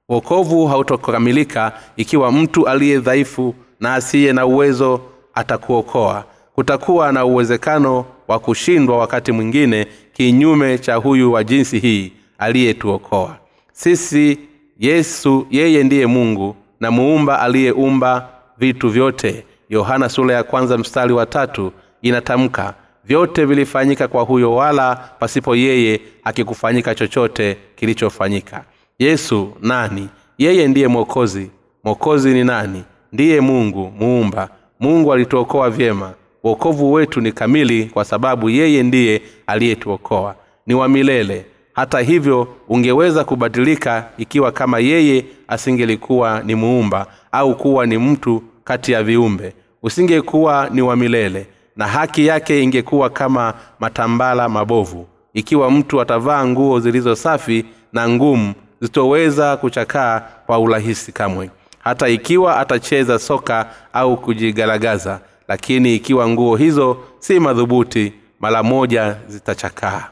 Wokovu 0.10 0.68
hautokamilika 0.68 1.72
ikiwa 1.98 2.32
mtu 2.32 2.68
aliye 2.68 3.00
dhaifu 3.00 3.56
na 3.80 3.96
asiye 3.96 4.34
na 4.34 4.46
uwezo 4.46 5.02
atakuokoa. 5.34 6.26
Kutakuwa 6.56 7.12
na 7.12 7.26
uwezekano 7.26 8.06
wa 8.28 8.40
kushindwa 8.40 8.98
wakati 8.98 9.32
mwingine 9.32 9.88
kinyume 10.14 10.78
cha 10.78 10.96
huyu 10.96 11.32
wa 11.34 11.44
jinsi 11.44 11.80
hii 11.80 12.14
aliyetuokoa. 12.38 13.38
Sisi 13.72 14.40
yesu 14.80 15.48
yeye 15.52 15.84
ndiye 15.84 16.06
mungu 16.06 16.56
na 16.80 16.92
muumba 16.92 17.40
aliyeumba 17.42 18.30
vitu 18.58 18.90
vyote. 18.90 19.46
Yohana 19.70 20.10
sura 20.10 20.36
ya 20.36 20.44
kwanza 20.44 20.78
mstari 20.78 21.14
wa 21.14 21.26
tatu 21.26 21.72
inatamka 22.02 22.74
vyote 23.08 23.46
vilifanyika 23.46 24.08
kwa 24.08 24.24
huyo 24.24 24.56
wala 24.56 24.96
pasipo 25.20 25.56
yeye 25.56 26.02
akikufanyika 26.24 26.96
chochote 26.96 27.58
kilichofanyika. 27.76 28.64
Yesu 29.00 29.54
nani? 29.62 30.10
Yeye 30.38 30.68
ndiye 30.68 30.88
mwokozi. 30.88 31.50
Mwokozi 31.84 32.30
ni 32.34 32.44
nani? 32.44 32.84
Ndiye 33.14 33.42
mungu 33.42 33.92
muumba. 34.00 34.50
Mungu 34.80 35.14
alituokoa 35.14 35.70
vyema. 35.70 36.14
Uokovu 36.44 36.94
wetu 36.94 37.22
ni 37.22 37.32
kamili 37.32 37.86
kwa 37.86 38.06
sababu 38.06 38.50
yeye 38.50 38.84
ndiye 38.84 39.22
aliyetuokoa. 39.48 40.36
Ni 40.68 40.74
wa 40.74 40.88
milele. 40.88 41.46
Hata 41.74 42.00
hivyo 42.00 42.48
ungeweza 42.70 43.24
kubadilika 43.24 44.10
ikiwa 44.18 44.52
kama 44.52 44.80
yeye 44.80 45.26
asingelikuwa 45.48 46.42
ni 46.46 46.56
muumba 46.56 47.08
au 47.32 47.56
kuwa 47.56 47.86
ni 47.86 47.98
mtu 47.98 48.44
kati 48.64 48.92
ya 48.92 49.04
viumbe. 49.04 49.54
Usingekuwa 49.84 50.70
ni 50.74 50.82
wa 50.82 50.96
milele 50.96 51.46
na 51.76 51.88
haki 51.88 52.26
yake 52.26 52.64
ingekuwa 52.64 53.10
kama 53.10 53.54
matambala 53.80 54.50
mabovu. 54.50 55.08
Ikiwa 55.34 55.72
mtu 55.72 56.02
atavaa 56.02 56.46
nguo 56.46 56.80
zilizo 56.80 57.16
safi 57.16 57.66
na 57.94 58.10
ngumu 58.10 58.54
zitoweza 58.82 59.58
kuchakaa 59.58 60.20
kwa 60.46 60.60
urahisi 60.60 61.12
kamwe. 61.12 61.50
Hata 61.80 62.08
ikiwa 62.10 62.60
atacheza 62.60 63.20
soka 63.20 63.66
au 63.94 64.18
kujigaragaza 64.18 65.20
lakini 65.48 65.96
ikiwa 65.96 66.30
nguo 66.30 66.56
hizo 66.56 66.98
si 67.20 67.40
madhubuti 67.40 68.14
mara 68.40 68.64
moja 68.64 69.16
zitachakaa. 69.28 70.04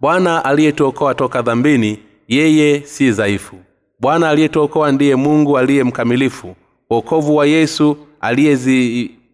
Bwana 0.00 0.44
aliyetuokoa 0.44 1.14
toka 1.14 1.42
dhambini 1.42 1.98
yeye 2.28 2.80
si 2.80 3.10
dhaifu. 3.10 3.56
Bwana 4.00 4.28
aliyetuokoa 4.28 4.92
ndiye 4.92 5.16
mungu 5.16 5.58
aliye 5.58 5.84
mkamilifu 5.84 6.56
uokovu 6.90 7.36
wa 7.36 7.46
yesu 7.46 7.96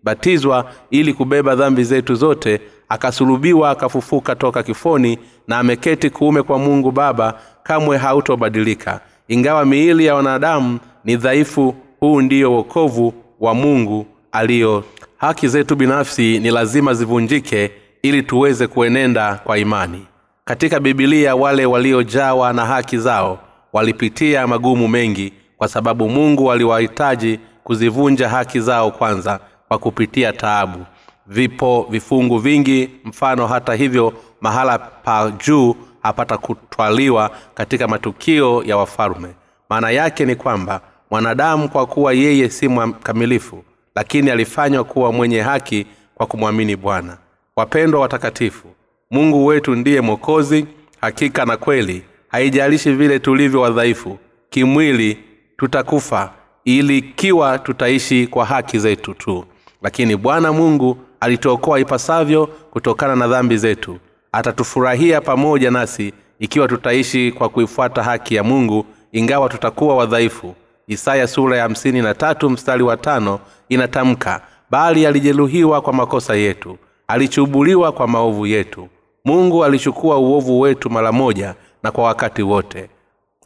aliyezibatizwa 0.09 0.65
ili 0.91 1.15
kubeba 1.15 1.55
dhambi 1.55 1.85
zetu 1.85 2.15
zote 2.15 2.61
akasulubiwa 2.88 3.71
akafufuka 3.71 4.35
toka 4.37 4.62
kifoni 4.62 5.19
na 5.49 5.59
ameketi 5.59 6.11
kuume 6.11 6.43
kwa 6.43 6.59
mungu 6.59 6.91
baba 6.93 7.35
kamwe 7.62 7.97
hautobadilika. 7.97 9.00
Ingawa 9.29 9.65
miili 9.65 10.07
ya 10.07 10.15
wanadamu 10.15 10.79
ni 11.05 11.17
dhaifu 11.17 11.75
huu 12.00 12.21
ndiyo 12.21 12.53
wokovu 12.53 13.15
wa 13.41 13.55
mungu 13.55 14.07
aliyo 14.33 14.85
haki 15.17 15.49
zetu 15.49 15.77
binafsi 15.77 16.38
ni 16.38 16.50
lazima 16.50 16.95
zivunjike 16.95 17.71
ili 18.03 18.23
tuweze 18.23 18.67
kuenenda 18.67 19.35
kwa 19.45 19.59
imani. 19.59 20.07
Katika 20.45 20.81
bibilia 20.81 21.37
wale 21.37 21.67
waliojawa 21.67 22.53
na 22.53 22.67
haki 22.67 22.99
zao 22.99 23.38
walipitia 23.73 24.47
magumu 24.47 24.88
mengi 24.88 25.33
kwa 25.59 25.69
sababu 25.69 26.09
mungu 26.09 26.53
aliwahitaji 26.53 27.38
kuzivunja 27.65 28.29
haki 28.29 28.61
zao 28.61 28.91
kwanza 28.91 29.41
kwa 29.68 29.78
kupitia 29.78 30.32
taabu. 30.32 30.87
Vipo 31.26 31.87
vifungu 31.90 32.38
vingi 32.38 32.90
mfano 33.04 33.46
hata 33.46 33.75
hivyo 33.75 34.12
mahala 34.40 34.78
pa 34.78 35.30
juu 35.46 35.76
hapata 36.02 36.38
kutwaliwa 36.38 37.30
katika 37.54 37.88
matukio 37.88 38.62
ya 38.66 38.76
wafalume. 38.76 39.28
Maana 39.70 39.90
yake 39.90 40.25
ni 40.25 40.34
kwamba 40.37 40.80
mwanadamu 41.10 41.68
kwa 41.68 41.87
kuwa 41.87 42.12
yeye 42.12 42.50
si 42.50 42.68
mkamilifu 42.68 43.64
lakini 43.94 44.30
alifanywa 44.30 44.84
kuwa 44.84 45.12
mwenye 45.12 45.40
haki 45.40 45.87
kwa 46.14 46.26
kumwamini 46.26 46.76
bwana. 46.76 47.18
Wapendwa 47.56 48.00
watakatifu 48.00 48.68
mungu 49.10 49.46
wetu 49.46 49.75
ndiye 49.75 50.00
mwokozi 50.00 50.66
hakika 51.00 51.44
na 51.44 51.56
kweli 51.56 52.02
haijalishi 52.28 52.92
vile 52.92 53.18
tulivyo 53.18 53.60
wadhaifu 53.60 54.18
kimwili 54.50 55.18
tutakufa 55.56 56.32
ili 56.64 56.98
ikiwa 56.98 57.58
tutaishi 57.58 58.26
kwa 58.26 58.44
haki 58.44 58.78
zetu 58.78 59.14
tu 59.14 59.44
lakini 59.82 60.16
bwana 60.16 60.52
mungu 60.52 60.97
alituokoa 61.20 61.80
ipasavyo 61.80 62.47
kutokana 62.47 63.16
na 63.16 63.28
dhambi 63.28 63.56
zetu. 63.56 63.99
Atatufurahia 64.32 65.20
pamoja 65.20 65.70
nasi 65.70 66.12
ikiwa 66.38 66.68
tutaishi 66.68 67.32
kwa 67.32 67.49
kuifuata 67.49 68.02
haki 68.02 68.35
ya 68.35 68.44
mungu 68.44 68.87
ingawa 69.12 69.49
tutakuwa 69.49 69.97
wadhaifu. 69.97 70.54
Isaya 70.87 71.26
sura 71.26 71.56
ya 71.56 71.68
na 72.02 72.14
tatu 72.14 72.50
mstari 72.50 72.82
wa 72.82 72.97
tano 72.97 73.40
inatamka 73.68 74.40
bali 74.70 75.06
alijeruhiwa 75.06 75.80
kwa 75.80 75.92
makosa 75.92 76.35
yetu 76.35 76.78
alichubuliwa 77.08 77.92
kwa 77.92 78.08
maovu 78.08 78.47
yetu. 78.47 78.88
Mungu 79.25 79.64
alichukua 79.64 80.18
uovu 80.18 80.61
wetu 80.61 80.90
mara 80.90 81.12
moja 81.12 81.54
na 81.82 81.90
kwa 81.90 82.04
wakati 82.04 82.42
wote. 82.42 82.90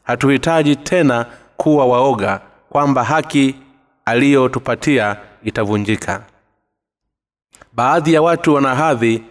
Hatuhitaji 0.02 0.76
tena 0.76 1.26
kuwa 1.56 1.86
waoga 1.86 2.40
kwamba 2.70 3.04
haki 3.04 3.54
aliyotupatia 4.04 5.16
itavunjika. 5.44 6.22
Baadhi 7.72 8.12
ya 8.14 8.22
watu 8.22 8.54
wana 8.54 8.75
hadhi 8.75 9.22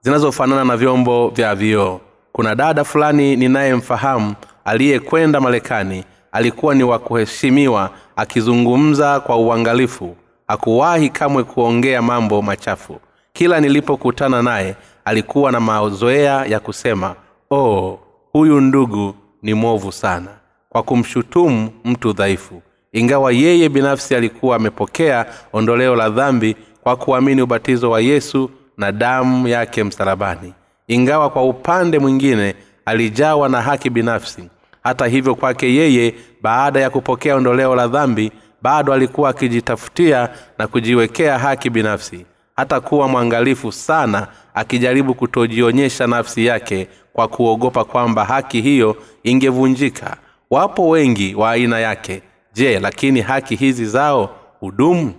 zinazofanana 0.00 0.64
na 0.64 0.76
vyombo 0.76 1.28
vya 1.28 1.54
vioo. 1.54 2.00
Kuna 2.32 2.54
dada 2.54 2.84
fulani 2.84 3.36
ninayemfahamu 3.36 4.34
aliyekwenda 4.64 5.40
marekani. 5.40 6.04
Alikuwa 6.32 6.74
ni 6.74 6.82
wa 6.82 6.98
kuheshimiwa 6.98 7.90
akizungumza 8.16 9.20
kwa 9.20 9.36
uangalifu. 9.36 10.16
Hakuwahi 10.48 11.08
kamwe 11.10 11.44
kuongea 11.44 12.02
mambo 12.02 12.42
machafu. 12.42 13.00
Kila 13.32 13.60
nilipokutana 13.60 14.42
naye 14.42 14.76
alikuwa 15.04 15.52
na 15.52 15.60
mazoea 15.60 16.44
ya 16.46 16.60
kusema 16.60 17.14
oh 17.50 17.98
huyu 18.32 18.60
ndugu 18.60 19.14
ni 19.42 19.54
mwovu 19.54 19.92
sana. 19.92 20.28
Kwa 20.68 20.82
kumshutumu 20.82 21.70
mtu 21.84 22.12
dhaifu 22.12 22.62
ingawa 22.98 23.32
yeye 23.32 23.68
binafsi 23.68 24.14
alikuwa 24.14 24.56
amepokea 24.56 25.26
ondoleo 25.52 25.96
la 25.96 26.10
dhambi 26.10 26.56
kwa 26.82 26.96
kuamini 26.96 27.42
ubatizo 27.42 27.90
wa 27.90 28.00
yesu 28.00 28.50
na 28.76 28.92
damu 28.92 29.48
yake 29.48 29.84
msalabani. 29.84 30.54
Ingawa 30.88 31.30
kwa 31.30 31.44
upande 31.44 31.98
mwingine 31.98 32.54
alijawa 32.86 33.48
na 33.48 33.62
haki 33.62 33.90
binafsi 33.90 34.50
hata 34.82 35.06
hivyo 35.06 35.34
kwake 35.34 35.74
yeye 35.74 36.14
baada 36.42 36.80
ya 36.80 36.90
kupokea 36.90 37.36
ondoleo 37.36 37.74
la 37.76 37.88
dhambi 37.88 38.32
bado 38.62 38.92
alikuwa 38.92 39.30
akijitafutia 39.30 40.28
na 40.58 40.66
kujiwekea 40.66 41.38
haki 41.38 41.70
binafsi. 41.70 42.26
Hata 42.56 42.80
kuwa 42.80 43.08
mwangalifu 43.08 43.72
sana 43.72 44.26
akijaribu 44.54 45.14
kutojionyesha 45.14 46.06
nafsi 46.06 46.46
yake 46.46 46.88
kwa 47.12 47.28
kuogopa 47.28 47.84
kwamba 47.84 48.24
haki 48.24 48.60
hiyo 48.60 48.96
ingevunjika. 49.22 50.16
Wapo 50.50 50.88
wengi 50.88 51.34
wa 51.34 51.50
aina 51.50 51.78
yake 51.78 52.22
je 52.58 52.78
lakini 52.80 53.20
haki 53.20 53.56
hizi 53.56 53.86
zao 53.86 54.36
hudumu? 54.60 55.12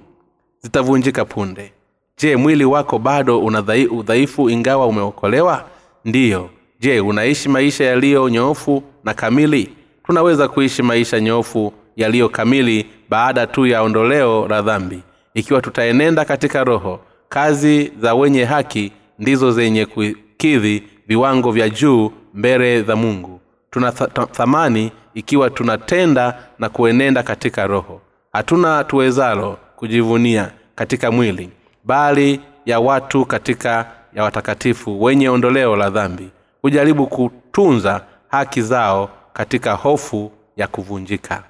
Zitavunjika 0.61 1.25
punde. 1.25 1.71
Je 2.17 2.35
mwili 2.35 2.65
wako 2.65 2.99
bado 2.99 3.39
una 3.39 3.63
udhaifu 3.91 4.49
ingawa 4.49 4.87
umeokolewa? 4.87 5.65
Ndiyo. 6.05 6.49
Je 6.79 6.99
unaishi 6.99 7.49
maisha 7.49 7.83
yaliyo 7.83 8.29
nyoofu 8.29 8.83
na 9.03 9.13
kamili? 9.13 9.69
Tunaweza 10.03 10.47
kuishi 10.47 10.81
maisha 10.83 11.19
nyoofu 11.19 11.73
yaliyo 11.95 12.29
kamili 12.29 12.85
baada 13.09 13.47
tu 13.47 13.65
ya 13.65 13.81
ondoleo 13.81 14.47
la 14.47 14.61
dhambi. 14.61 14.99
Ikiwa 15.33 15.61
tutaenenda 15.61 16.25
katika 16.25 16.63
roho 16.63 16.99
kazi 17.29 17.91
za 18.01 18.15
wenye 18.15 18.43
haki 18.45 18.91
ndizo 19.19 19.51
zenye 19.51 19.85
kukidhi 19.85 20.83
viwango 21.07 21.51
vya 21.51 21.69
juu 21.69 22.11
mbele 22.33 22.81
za 22.81 22.95
mungu 22.95 23.38
tuna 23.71 23.91
thamani 24.31 24.91
ikiwa 25.13 25.49
tunatenda 25.49 26.43
na 26.59 26.69
kuenenda 26.69 27.23
katika 27.23 27.67
roho. 27.67 28.01
Hatuna 28.33 28.83
tuwezalo 28.83 29.57
kujivunia 29.75 30.51
katika 30.75 31.11
mwili 31.11 31.49
bali 31.83 32.41
ya 32.65 32.79
watu 32.79 33.25
katika 33.25 33.85
ya 34.13 34.23
watakatifu 34.23 35.03
wenye 35.03 35.29
ondoleo 35.29 35.75
la 35.75 35.89
dhambi. 35.89 36.29
Hujaribu 36.61 37.07
kutunza 37.07 38.01
haki 38.27 38.61
zao 38.61 39.09
katika 39.33 39.73
hofu 39.73 40.31
ya 40.57 40.67
kuvunjika. 40.67 41.43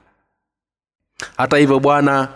Hata 1.38 1.58
hivyo 1.58 1.80
bwana 1.80 2.28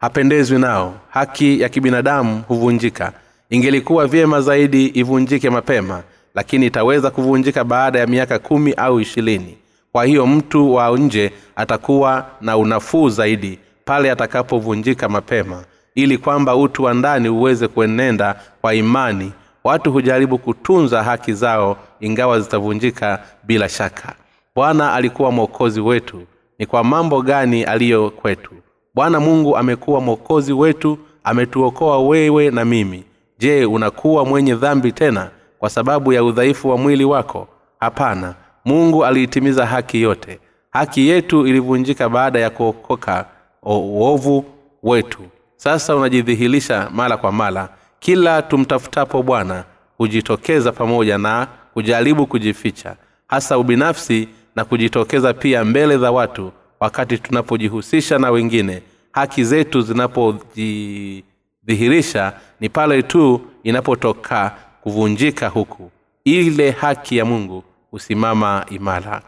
hapendezwi 0.00 0.58
nao. 0.58 0.94
Haki 1.10 1.60
ya 1.60 1.68
kibinadamu 1.68 2.42
huvunjika. 2.48 3.12
Ingelikuwa 3.50 4.06
vyema 4.06 4.40
zaidi 4.40 4.86
ivunjike 4.86 5.50
mapema 5.50 6.02
lakini 6.38 6.66
itaweza 6.66 7.10
kuvunjika 7.10 7.64
baada 7.64 7.98
ya 7.98 8.06
miaka 8.06 8.38
kumi 8.38 8.72
au 8.72 9.00
ishirini. 9.00 9.56
Kwa 9.92 10.04
hiyo 10.04 10.26
mtu 10.26 10.74
wa 10.74 10.98
nje 10.98 11.32
atakuwa 11.56 12.26
na 12.40 12.56
unafuu 12.56 13.08
zaidi 13.08 13.58
pale 13.84 14.10
atakapovunjika 14.10 15.08
mapema 15.08 15.64
ili 15.94 16.18
kwamba 16.18 16.56
utu 16.56 16.82
wa 16.84 16.94
ndani 16.94 17.28
uweze 17.28 17.68
kuenenda 17.68 18.40
kwa 18.60 18.74
imani. 18.74 19.32
Watu 19.64 19.92
hujaribu 19.92 20.38
kutunza 20.38 21.02
haki 21.02 21.32
zao 21.32 21.76
ingawa 22.00 22.40
zitavunjika 22.40 23.18
bila 23.44 23.68
shaka. 23.68 24.14
Bwana 24.54 24.92
alikuwa 24.94 25.30
mwokozi 25.32 25.80
wetu. 25.80 26.22
Ni 26.58 26.66
kwa 26.66 26.84
mambo 26.84 27.22
gani 27.22 27.64
aliyo 27.64 28.10
kwetu? 28.10 28.50
Bwana 28.94 29.20
mungu 29.20 29.56
amekuwa 29.56 30.00
mwokozi 30.00 30.52
wetu 30.52 30.98
ametuokoa 31.24 31.98
wewe 31.98 32.50
na 32.50 32.64
mimi. 32.64 33.04
Je 33.38 33.64
unakuwa 33.64 34.24
mwenye 34.24 34.54
dhambi 34.54 34.92
tena 34.92 35.30
kwa 35.58 35.70
sababu 35.70 36.12
ya 36.12 36.24
udhaifu 36.24 36.68
wa 36.68 36.78
mwili 36.78 37.04
wako? 37.04 37.48
Hapana 37.80 38.34
mungu 38.64 39.04
aliitimiza 39.04 39.66
haki 39.66 40.02
yote. 40.02 40.38
Haki 40.70 41.08
yetu 41.08 41.46
ilivunjika 41.46 42.08
baada 42.08 42.38
ya 42.38 42.50
kuokoka 42.50 43.26
uovu 43.62 44.44
wetu. 44.82 45.22
Sasa 45.56 45.96
unajidhihirisha 45.96 46.90
mara 46.94 47.16
kwa 47.16 47.32
mara. 47.32 47.68
Kila 48.00 48.42
tumtafutapo 48.42 49.22
bwana 49.22 49.64
hujitokeza 49.98 50.72
pamoja 50.72 51.18
na 51.18 51.46
kujaribu 51.74 52.26
kujificha. 52.26 52.96
Hasa 53.26 53.58
ubinafsi 53.58 54.28
na 54.56 54.64
kujitokeza 54.64 55.34
pia 55.34 55.64
mbele 55.64 55.98
za 55.98 56.10
watu 56.10 56.52
wakati 56.80 57.18
tunapojihusisha 57.18 58.18
na 58.18 58.30
wengine. 58.30 58.82
Haki 59.12 59.44
zetu 59.44 59.80
zinapojidhihirisha 59.80 62.32
ni 62.60 62.68
pale 62.68 63.02
tu 63.02 63.40
inapotoka 63.62 64.54
kuvunjika 64.92 65.48
huku. 65.48 65.90
Ile 66.24 66.70
haki 66.70 67.16
ya 67.16 67.24
mungu 67.24 67.64
husimama 67.90 68.64
imara. 68.70 69.22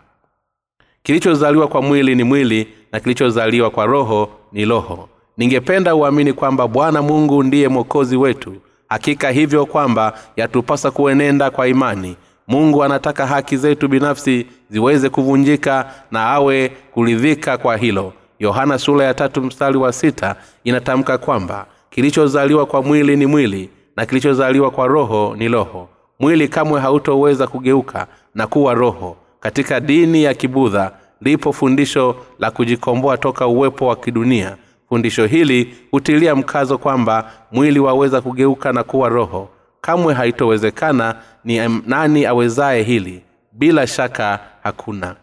Kilichozaliwa 1.02 1.68
kwa 1.68 1.82
mwili 1.82 2.14
ni 2.14 2.24
mwili 2.24 2.68
na 2.92 3.00
kilichozaliwa 3.00 3.70
kwa 3.70 3.86
roho 3.86 4.30
ni 4.52 4.64
roho. 4.64 5.08
Ningependa 5.36 5.94
uamini 5.94 6.32
kwamba 6.32 6.68
bwana 6.68 7.02
mungu 7.02 7.42
ndiye 7.42 7.68
mwokozi 7.68 8.16
wetu. 8.16 8.56
Hakika 8.88 9.30
hivyo 9.30 9.66
kwamba 9.66 10.18
yatupasa 10.36 10.90
kuenenda 10.90 11.50
kwa 11.50 11.68
imani. 11.68 12.16
Mungu 12.48 12.84
anataka 12.84 13.26
haki 13.26 13.56
zetu 13.56 13.88
binafsi 13.88 14.46
ziweze 14.70 15.08
kuvunjika 15.08 15.92
na 16.10 16.24
awe 16.26 16.68
kuridhika 16.68 17.58
kwa 17.58 17.76
hilo. 17.76 18.12
Yohana 18.38 18.78
sura 18.78 19.04
ya 19.04 19.14
tatu 19.14 19.42
mstari 19.42 19.76
wa 19.78 19.92
sita 19.92 20.36
inatamka 20.64 21.18
kwamba 21.18 21.66
kilichozaliwa 21.90 22.66
kwa 22.66 22.82
mwili 22.82 23.16
ni 23.16 23.26
mwili 23.26 23.70
na 23.96 24.06
kilichozaliwa 24.06 24.70
kwa 24.70 24.86
roho 24.86 25.34
ni 25.38 25.48
roho. 25.48 25.88
Mwili 26.20 26.48
kamwe 26.48 26.80
hautoweza 26.80 27.46
kugeuka 27.46 28.06
na 28.34 28.46
kuwa 28.46 28.74
roho. 28.74 29.16
Katika 29.40 29.80
dini 29.80 30.22
ya 30.22 30.34
kibudha 30.34 30.92
lipo 31.20 31.52
fundisho 31.52 32.16
la 32.38 32.50
kujikomboa 32.50 33.18
toka 33.18 33.46
uwepo 33.46 33.86
wa 33.86 33.96
kidunia. 33.96 34.56
Fundisho 34.88 35.26
hili 35.26 35.76
hutilia 35.90 36.34
mkazo 36.36 36.78
kwamba 36.78 37.32
mwili 37.52 37.78
waweza 37.80 38.20
kugeuka 38.20 38.72
na 38.72 38.82
kuwa 38.84 39.08
roho. 39.08 39.48
Kamwe 39.80 40.14
haitowezekana 40.14 41.14
ni 41.44 41.80
nani 41.86 42.26
awezaye 42.26 42.82
hili. 42.82 43.22
Bila 43.52 43.86
shaka 43.86 44.40
hakuna. 44.62 45.16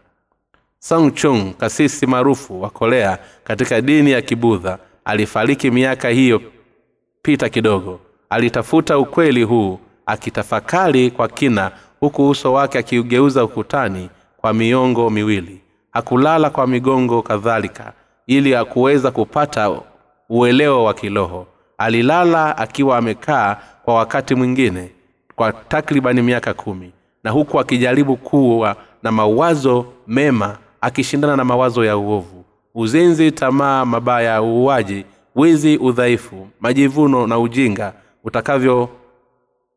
Song 0.80 1.12
chung 1.14 1.54
kasisi 1.54 2.06
maarufu 2.08 2.62
wa 2.62 2.70
korea 2.70 3.18
katika 3.44 3.82
dini 3.82 4.12
ya 4.12 4.22
kibudha 4.22 4.78
alifariki 5.06 5.72
miaka 5.72 6.10
hiyo 6.10 6.42
pita 7.22 7.50
kidogo 7.50 8.00
alitafuta 8.30 8.98
ukweli 8.98 9.44
huu 9.44 9.80
akitafakari 10.06 11.12
kwa 11.12 11.28
kina 11.28 11.72
huku 12.00 12.30
uso 12.30 12.54
wake 12.54 12.78
akiugeuza 12.78 13.44
ukutani 13.44 14.10
kwa 14.38 14.54
miongo 14.54 15.10
miwili. 15.10 15.62
Hakulala 15.92 16.50
kwa 16.50 16.68
migongo 16.68 17.22
kadhalika 17.22 17.94
ili 18.28 18.56
akuweza 18.56 19.12
kupata 19.12 19.72
uelewa 20.30 20.84
wa 20.84 20.94
kiroho. 20.94 21.48
Alilala 21.78 22.58
akiwa 22.58 22.98
amekaa 22.98 23.58
kwa 23.84 23.94
wakati 23.96 24.36
mwingine 24.36 24.90
kwa 25.36 25.54
takribani 25.54 26.22
miaka 26.22 26.54
kumi 26.54 26.92
na 27.24 27.32
huku 27.32 27.60
akijaribu 27.60 28.18
kuwa 28.18 28.76
na 29.04 29.12
mawazo 29.12 29.86
mema 30.08 30.58
akishindana 30.82 31.36
na 31.36 31.44
mawazo 31.46 31.86
ya 31.86 31.98
uovu. 31.98 32.46
Uzinzi 32.76 33.32
tamaa 33.32 33.86
mabaya 33.86 34.32
ya 34.32 34.42
uuaji 34.42 35.06
wizi 35.36 35.78
udhaifu 35.78 36.48
majivuno 36.60 37.28
na 37.28 37.40
ujinga 37.40 37.94
utakavyo 38.28 38.90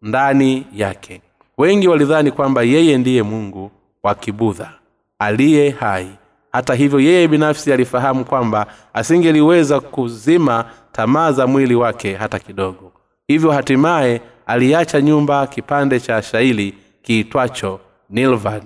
ndani 0.02 0.66
yake. 0.74 1.22
Wengi 1.58 1.88
walidhani 1.88 2.30
kwamba 2.30 2.62
yeye 2.62 2.98
ndiye 2.98 3.22
mungu 3.22 3.70
wa 4.02 4.14
kibudha 4.14 4.72
aliye 5.18 5.70
hai. 5.70 6.10
Hata 6.52 6.74
hivyo 6.74 7.00
yeye 7.00 7.28
binafsi 7.28 7.72
alifahamu 7.72 8.24
kwamba 8.24 8.66
asingeliweza 8.94 9.80
kuzima 9.80 10.64
tamaa 10.92 11.32
za 11.32 11.46
mwili 11.46 11.74
wake 11.74 12.14
hata 12.14 12.38
kidogo. 12.38 12.92
Hivyo 13.28 13.50
hatimaye 13.50 14.20
aliacha 14.46 15.00
nyumba 15.00 15.46
kipande 15.46 16.00
cha 16.00 16.22
shaili 16.22 16.74
kiitwacho 17.02 17.80
nilvan 18.10 18.62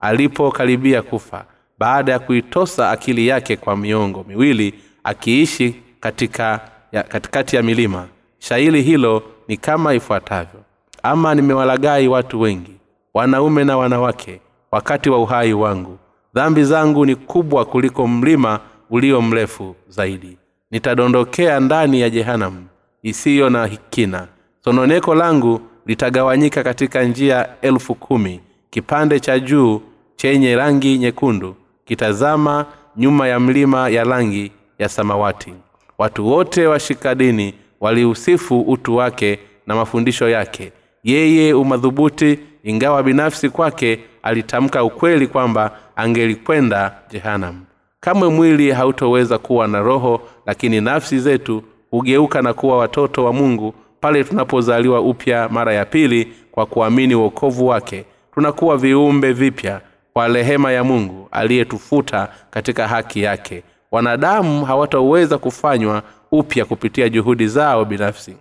alipokaribia 0.00 1.02
kufa 1.02 1.44
baada 1.78 2.12
ya 2.12 2.18
kuitosa 2.18 2.90
akili 2.90 3.26
yake 3.26 3.56
kwa 3.56 3.76
miongo 3.76 4.24
miwili 4.28 4.74
akiishi 5.04 5.76
katika 6.00 6.60
ya, 6.92 7.02
katikati 7.02 7.56
ya 7.56 7.62
milima 7.62 8.06
shairi 8.42 8.82
hilo 8.82 9.22
ni 9.48 9.56
kama 9.56 9.94
ifuatavyo. 9.94 10.60
Ama 11.02 11.34
nimewalagai 11.34 12.08
watu 12.08 12.40
wengi 12.40 12.72
wanaume 13.14 13.64
na 13.64 13.76
wanawake 13.76 14.40
wakati 14.70 15.10
wa 15.10 15.18
uhai 15.18 15.52
wangu. 15.52 15.98
Dhambi 16.34 16.64
zangu 16.64 17.06
ni 17.06 17.16
kubwa 17.16 17.64
kuliko 17.64 18.06
mlima 18.08 18.60
ulio 18.90 19.22
mrefu 19.22 19.74
zaidi. 19.88 20.38
Nitadondokea 20.70 21.60
ndani 21.60 22.00
ya 22.00 22.10
jehanamu 22.10 22.66
isiyo 23.02 23.50
na 23.50 23.68
kina 23.68 24.28
sononeko 24.64 25.14
langu 25.14 25.60
litagawanyika 25.86 26.62
katika 26.62 27.02
njia 27.02 27.48
elfu 27.60 27.94
kumi. 27.94 28.40
Kipande 28.70 29.20
cha 29.20 29.38
juu 29.38 29.82
chenye 30.16 30.56
rangi 30.56 30.98
nyekundu 30.98 31.56
kitazama 31.84 32.66
nyuma 32.96 33.28
ya 33.28 33.40
mlima 33.40 33.88
ya 33.88 34.04
rangi 34.04 34.52
ya 34.78 34.88
samawati. 34.88 35.54
Watu 35.98 36.26
wote 36.28 36.66
washika 36.66 37.14
dini 37.14 37.54
waliusifu 37.82 38.60
utu 38.60 38.96
wake 38.96 39.38
na 39.66 39.74
mafundisho 39.74 40.28
yake. 40.28 40.72
Yeye 41.04 41.54
umadhubuti 41.54 42.38
ingawa 42.64 43.02
binafsi 43.02 43.48
kwake 43.48 43.98
alitamka 44.22 44.84
ukweli 44.84 45.26
kwamba 45.26 45.70
angelikwenda 45.96 46.94
jehanam. 47.10 47.60
Kamwe 48.00 48.28
mwili 48.28 48.70
hautoweza 48.70 49.38
kuwa 49.38 49.68
na 49.68 49.80
roho 49.80 50.20
lakini 50.46 50.80
nafsi 50.80 51.18
zetu 51.18 51.62
hugeuka 51.90 52.42
na 52.42 52.52
kuwa 52.54 52.78
watoto 52.78 53.24
wa 53.24 53.32
mungu 53.32 53.74
pale 54.00 54.24
tunapozaliwa 54.24 55.00
upya 55.00 55.48
mara 55.48 55.74
ya 55.74 55.84
pili 55.84 56.32
kwa 56.52 56.66
kuamini 56.66 57.14
uokovu 57.14 57.66
wake. 57.66 58.04
Tunakuwa 58.34 58.76
viumbe 58.76 59.32
vipya 59.32 59.80
kwa 60.12 60.28
rehema 60.28 60.72
ya 60.72 60.84
mungu 60.84 61.28
aliyetufuta 61.30 62.28
katika 62.50 62.88
haki 62.88 63.22
yake 63.22 63.62
wanadamu 63.92 64.64
hawataweza 64.64 65.38
kufanywa 65.38 66.02
upya 66.32 66.64
kupitia 66.64 67.08
juhudi 67.08 67.46
zao 67.48 67.84
binafsi. 67.84 68.36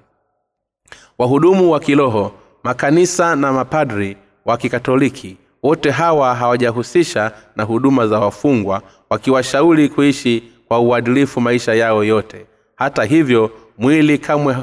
Wahudumu 1.17 1.71
wa 1.71 1.79
kiroho 1.79 2.31
makanisa 2.63 3.35
na 3.35 3.51
mapadri 3.53 4.17
wa 4.45 4.57
kikatoliki 4.57 5.37
wote 5.63 5.91
hawa 5.91 6.35
hawajahusisha 6.35 7.31
na 7.55 7.63
huduma 7.63 8.07
za 8.07 8.19
wafungwa 8.19 8.81
wakiwashauri 9.09 9.89
kuishi 9.89 10.43
kwa 10.67 10.79
uadilifu 10.79 11.41
maisha 11.41 11.73
yao 11.73 12.03
yote. 12.03 12.45
Hata 12.75 13.03
hivyo 13.03 13.51
mwili 13.77 14.17
kamwe 14.17 14.55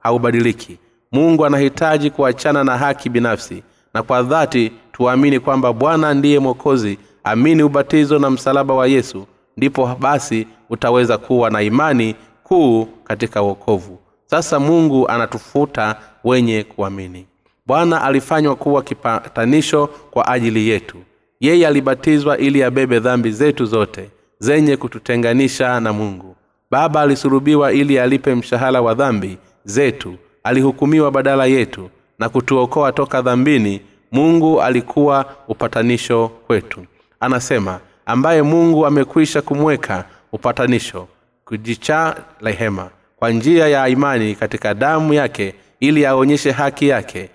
haubadiliki. 0.00 0.78
Mungu 1.12 1.46
anahitaji 1.46 2.10
kuachana 2.10 2.64
na 2.64 2.78
haki 2.78 3.08
binafsi 3.10 3.62
na 3.94 4.02
kwa 4.02 4.22
dhati 4.22 4.72
tuamini 4.92 5.40
kwamba 5.40 5.72
bwana 5.72 6.14
ndiye 6.14 6.38
mwokozi 6.38 6.98
amini 7.24 7.62
ubatizo 7.62 8.18
na 8.18 8.30
msalaba 8.30 8.74
wa 8.74 8.86
yesu 8.86 9.26
ndipo 9.56 9.96
basi 10.00 10.46
utaweza 10.70 11.18
kuwa 11.18 11.50
na 11.50 11.62
imani 11.62 12.14
kuu 12.42 12.84
katika 13.04 13.42
uokovu 13.42 13.98
sasa 14.26 14.60
mungu 14.60 15.08
anatufuta 15.08 15.96
wenye 16.24 16.64
kuamini. 16.64 17.26
Bwana 17.66 18.02
alifanywa 18.02 18.56
kuwa 18.56 18.82
kipatanisho 18.82 19.86
kwa 20.10 20.28
ajili 20.28 20.68
yetu. 20.68 20.96
Yeye 21.40 21.66
alibatizwa 21.66 22.38
ili 22.38 22.62
abebe 22.62 23.00
dhambi 23.00 23.30
zetu 23.30 23.64
zote 23.66 24.10
zenye 24.38 24.76
kututenganisha 24.76 25.80
na 25.80 25.92
mungu. 25.92 26.36
Baba 26.70 27.00
alisulubiwa 27.00 27.72
ili 27.72 27.98
alipe 27.98 28.34
mshahara 28.34 28.80
wa 28.82 28.94
dhambi 28.94 29.38
zetu. 29.64 30.14
Alihukumiwa 30.44 31.10
badala 31.10 31.46
yetu 31.46 31.90
na 32.18 32.28
kutuokoa 32.28 32.92
toka 32.92 33.22
dhambini. 33.22 33.80
Mungu 34.12 34.62
alikuwa 34.62 35.24
upatanisho 35.48 36.28
kwetu. 36.28 36.84
Anasema 37.20 37.80
ambaye 38.06 38.42
mungu 38.42 38.86
amekwisha 38.86 39.42
kumweka 39.42 40.04
upatanisho 40.32 41.08
kujicha 41.44 42.16
rehema 42.40 42.90
kwa 43.16 43.30
njia 43.30 43.68
ya 43.68 43.88
imani 43.88 44.34
katika 44.34 44.74
damu 44.74 45.14
yake 45.14 45.54
ili 45.80 46.06
aonyeshe 46.06 46.50
haki 46.50 46.88
yake. 46.88 47.30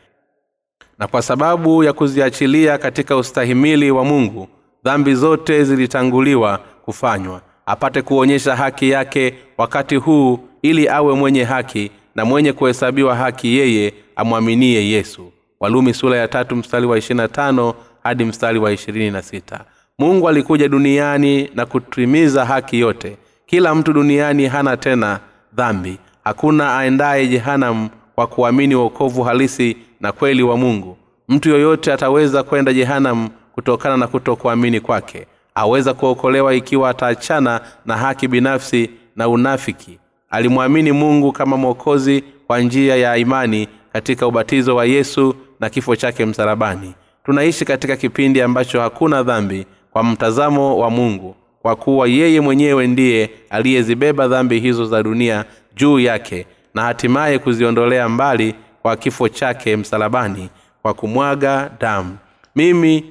Na 0.99 1.07
kwa 1.07 1.21
sababu 1.21 1.83
ya 1.83 1.93
kuziachilia 1.93 2.77
katika 2.77 3.17
ustahimili 3.17 3.91
wa 3.91 4.05
mungu 4.05 4.47
dhambi 4.83 5.15
zote 5.15 5.63
zilitanguliwa 5.63 6.59
kufanywa 6.85 7.41
apate 7.65 8.01
kuonyesha 8.01 8.55
haki 8.55 8.89
yake 8.89 9.33
wakati 9.57 9.95
huu 9.95 10.39
ili 10.61 10.89
awe 10.89 11.13
mwenye 11.15 11.43
haki 11.43 11.91
na 12.15 12.25
mwenye 12.25 12.53
kuhesabiwa 12.53 13.15
haki 13.15 13.57
yeye 13.57 13.93
amwaminie 14.15 14.89
yesu. 14.89 15.31
Walumi 15.59 15.93
sura 15.93 16.17
ya 16.17 16.27
tatu 16.27 16.55
mstari 16.55 16.85
wa 16.85 16.97
ishirina 16.97 17.27
tano 17.27 17.73
hadi 18.03 18.25
mstari 18.25 18.59
wa 18.59 18.71
ishirini 18.71 19.11
na 19.11 19.21
sita 19.21 19.65
mungu 19.99 20.29
alikuja 20.29 20.67
duniani 20.67 21.49
na 21.55 21.65
kutimiza 21.65 22.45
haki 22.45 22.79
yote. 22.79 23.17
Kila 23.45 23.75
mtu 23.75 23.93
duniani 23.93 24.47
hana 24.47 24.77
tena 24.77 25.19
dhambi. 25.53 25.97
Hakuna 26.23 26.77
aendaye 26.77 27.27
jehanamu 27.27 27.89
kwa 28.15 28.27
kuamini 28.27 28.75
uokovu 28.75 29.23
halisi 29.23 29.77
na 30.01 30.11
kweli 30.11 30.43
wa 30.43 30.57
mungu. 30.57 30.97
Mtu 31.29 31.49
yoyote 31.49 31.93
ataweza 31.93 32.43
kwenda 32.43 32.73
jehanamu 32.73 33.29
kutokana 33.51 33.97
na 33.97 34.07
kutokuamini 34.07 34.79
kwake. 34.79 35.27
Aweza 35.55 35.93
kuokolewa 35.93 36.53
ikiwa 36.53 36.89
ataachana 36.89 37.61
na 37.85 37.97
haki 37.97 38.27
binafsi 38.27 38.89
na 39.15 39.29
unafiki. 39.29 39.99
Alimwamini 40.29 40.91
mungu 40.91 41.31
kama 41.31 41.57
mwokozi 41.57 42.23
kwa 42.47 42.59
njia 42.59 42.95
ya 42.95 43.17
imani 43.17 43.67
katika 43.93 44.27
ubatizo 44.27 44.75
wa 44.75 44.85
yesu 44.85 45.35
na 45.59 45.69
kifo 45.69 45.95
chake 45.95 46.25
msalabani. 46.25 46.93
Tunaishi 47.25 47.65
katika 47.65 47.95
kipindi 47.97 48.41
ambacho 48.41 48.81
hakuna 48.81 49.23
dhambi 49.23 49.65
kwa 49.91 50.03
mtazamo 50.03 50.77
wa 50.77 50.89
mungu 50.89 51.35
kwa 51.61 51.75
kuwa 51.75 52.07
yeye 52.07 52.41
mwenyewe 52.41 52.87
ndiye 52.87 53.29
aliyezibeba 53.49 54.27
dhambi 54.27 54.59
hizo 54.59 54.85
za 54.85 55.03
dunia 55.03 55.45
juu 55.75 55.99
yake 55.99 56.45
na 56.73 56.81
hatimaye 56.81 57.39
kuziondolea 57.39 58.09
mbali 58.09 58.55
kwa 58.81 58.95
kifo 58.95 59.29
chake 59.29 59.75
msalabani 59.77 60.49
kwa 60.81 60.93
kumwaga 60.93 61.71
damu. 61.79 62.17
Mimi 62.55 63.05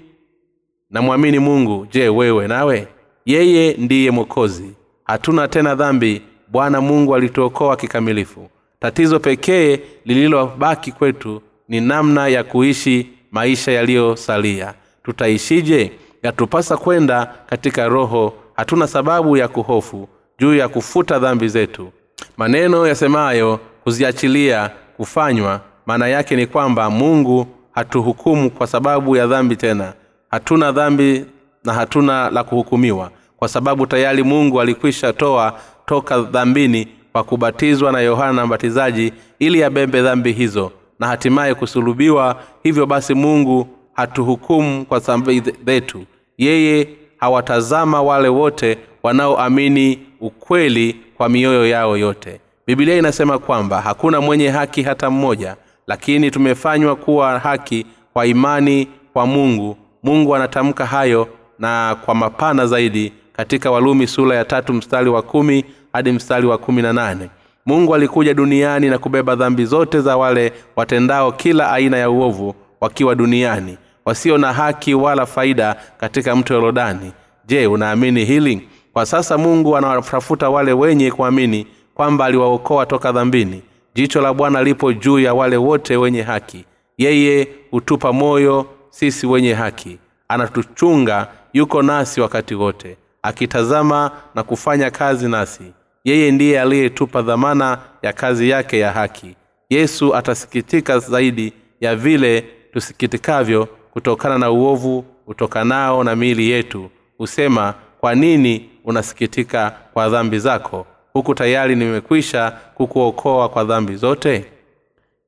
namwamini 0.90 1.38
mungu. 1.38 1.86
Je 1.90 2.08
wewe 2.08 2.48
nawe? 2.48 2.88
Yeye 3.26 3.74
ndiye 3.78 4.10
mwokozi. 4.10 4.72
Hatuna 5.04 5.48
tena 5.48 5.74
dhambi. 5.74 6.22
Bwana 6.48 6.80
mungu 6.80 7.14
alituokoa 7.14 7.76
kikamilifu. 7.76 8.48
Tatizo 8.80 9.20
pekee 9.20 9.80
lililobaki 10.04 10.92
kwetu 10.92 11.42
ni 11.68 11.80
namna 11.80 12.28
ya 12.28 12.44
kuishi 12.44 13.06
maisha 13.30 13.72
yaliyosalia. 13.72 14.74
Tutaishije 15.04 15.92
yatupasa 16.22 16.76
kwenda 16.76 17.34
katika 17.46 17.88
roho. 17.88 18.32
Hatuna 18.56 18.86
sababu 18.86 19.36
ya 19.36 19.48
kuhofu 19.48 20.08
juu 20.38 20.54
ya 20.54 20.68
kufuta 20.68 21.18
dhambi 21.18 21.48
zetu. 21.48 21.92
Maneno 22.36 22.86
yasemayo 22.86 23.60
kuziachilia 23.84 24.70
kufanywa 24.96 25.60
maana 25.86 26.08
yake 26.08 26.36
ni 26.36 26.46
kwamba 26.46 26.90
mungu 26.90 27.46
hatuhukumu 27.72 28.50
kwa 28.50 28.66
sababu 28.66 29.16
ya 29.16 29.26
dhambi 29.26 29.56
tena. 29.56 29.92
Hatuna 30.30 30.72
dhambi 30.72 31.24
na 31.64 31.72
hatuna 31.72 32.30
la 32.30 32.44
kuhukumiwa 32.44 33.10
kwa 33.36 33.48
sababu 33.48 33.86
tayari 33.86 34.22
mungu 34.22 34.60
alikwisha 34.60 35.12
toa 35.12 35.52
toka 35.86 36.18
dhambini 36.22 36.88
kwa 37.12 37.24
kubatizwa 37.24 37.92
na 37.92 38.00
yohana 38.00 38.46
mbatizaji 38.46 39.12
ili 39.38 39.64
abembe 39.64 40.02
dhambi 40.02 40.32
hizo 40.32 40.72
na 40.98 41.06
hatimaye 41.06 41.54
kusulubiwa. 41.54 42.36
Hivyo 42.62 42.86
basi 42.86 43.14
mungu 43.14 43.68
hatuhukumu 43.98 44.84
kwa 44.84 44.98
dhambi 44.98 45.42
zetu. 45.66 46.04
Yeye 46.38 46.88
hawatazama 47.16 48.02
wale 48.02 48.28
wote 48.28 48.78
wanaoamini 49.02 49.98
ukweli 50.20 50.96
kwa 51.16 51.28
mioyo 51.28 51.66
yao 51.68 51.96
yote. 51.96 52.40
Bibilia 52.66 52.96
inasema 52.98 53.38
kwamba 53.38 53.80
hakuna 53.80 54.20
mwenye 54.20 54.48
haki 54.48 54.82
hata 54.82 55.10
mmoja 55.10 55.56
lakini 55.86 56.30
tumefanywa 56.30 56.96
kuwa 56.96 57.38
haki 57.38 57.86
kwa 58.12 58.26
imani 58.26 58.88
kwa 59.12 59.26
mungu. 59.26 59.76
Mungu 60.02 60.36
anatamka 60.36 60.86
hayo 60.86 61.28
na 61.58 61.96
kwa 62.04 62.14
mapana 62.14 62.66
zaidi 62.66 63.12
katika 63.32 63.70
walumi 63.70 64.06
sura 64.06 64.36
ya 64.36 64.44
tatu 64.44 64.72
mstari 64.74 65.10
wa 65.10 65.22
kumi 65.22 65.64
hadi 65.92 66.12
mstari 66.12 66.46
wa 66.46 66.58
kumi 66.58 66.82
na 66.82 66.92
nane. 66.92 67.30
Mungu 67.66 67.94
alikuja 67.94 68.34
duniani 68.34 68.90
na 68.90 68.98
kubeba 68.98 69.34
dhambi 69.36 69.64
zote 69.64 70.00
za 70.00 70.16
wale 70.16 70.52
watendao 70.76 71.32
kila 71.32 71.72
aina 71.72 71.96
ya 71.96 72.10
uovu 72.10 72.54
wakiwa 72.80 73.14
duniani 73.14 73.78
wasio 74.08 74.38
na 74.38 74.52
haki 74.52 74.94
wala 74.94 75.26
faida 75.26 75.76
katika 75.98 76.36
mto 76.36 76.54
yorodani 76.54 77.12
je 77.46 77.66
unaamini 77.66 78.24
hili? 78.24 78.68
Kwa 78.92 79.06
sasa 79.06 79.38
mungu 79.38 79.76
anawatafuta 79.76 80.50
wale 80.50 80.72
wenye 80.72 81.10
kuamini 81.10 81.66
kwamba 81.94 82.24
aliwaokoa 82.24 82.86
toka 82.86 83.12
dhambini. 83.12 83.62
Jicho 83.94 84.20
la 84.20 84.34
bwana 84.34 84.62
lipo 84.62 84.92
juu 84.92 85.18
ya 85.18 85.34
wale 85.34 85.56
wote 85.56 85.96
wenye 85.96 86.22
haki. 86.22 86.64
Yeye 86.98 87.48
hutupa 87.70 88.12
moyo 88.12 88.66
sisi 88.90 89.26
wenye 89.26 89.54
haki. 89.54 89.98
Anatuchunga 90.28 91.28
yuko 91.52 91.82
nasi 91.82 92.20
wakati 92.20 92.54
wote 92.54 92.96
akitazama 93.22 94.10
na 94.34 94.42
kufanya 94.42 94.90
kazi 94.90 95.28
nasi. 95.28 95.72
Yeye 96.04 96.30
ndiye 96.30 96.60
aliyetupa 96.60 97.22
dhamana 97.22 97.78
ya 98.02 98.12
kazi 98.12 98.48
yake 98.48 98.78
ya 98.78 98.92
haki. 98.92 99.34
Yesu 99.70 100.14
atasikitika 100.16 100.98
zaidi 100.98 101.52
ya 101.80 101.96
vile 101.96 102.44
tusikitikavyo 102.72 103.68
kutokana 103.98 104.38
na 104.38 104.50
uovu 104.50 105.04
utokanao 105.26 106.04
na 106.04 106.16
miili 106.16 106.50
yetu 106.50 106.90
husema 107.18 107.74
kwa 108.00 108.14
nini 108.14 108.70
unasikitika 108.84 109.70
kwa 109.92 110.08
dhambi 110.08 110.38
zako? 110.38 110.86
Huku 111.12 111.34
tayari 111.34 111.76
nimekwisha 111.76 112.50
kukuokoa 112.74 113.48
kwa 113.48 113.64
dhambi 113.64 113.96
zote? 113.96 114.44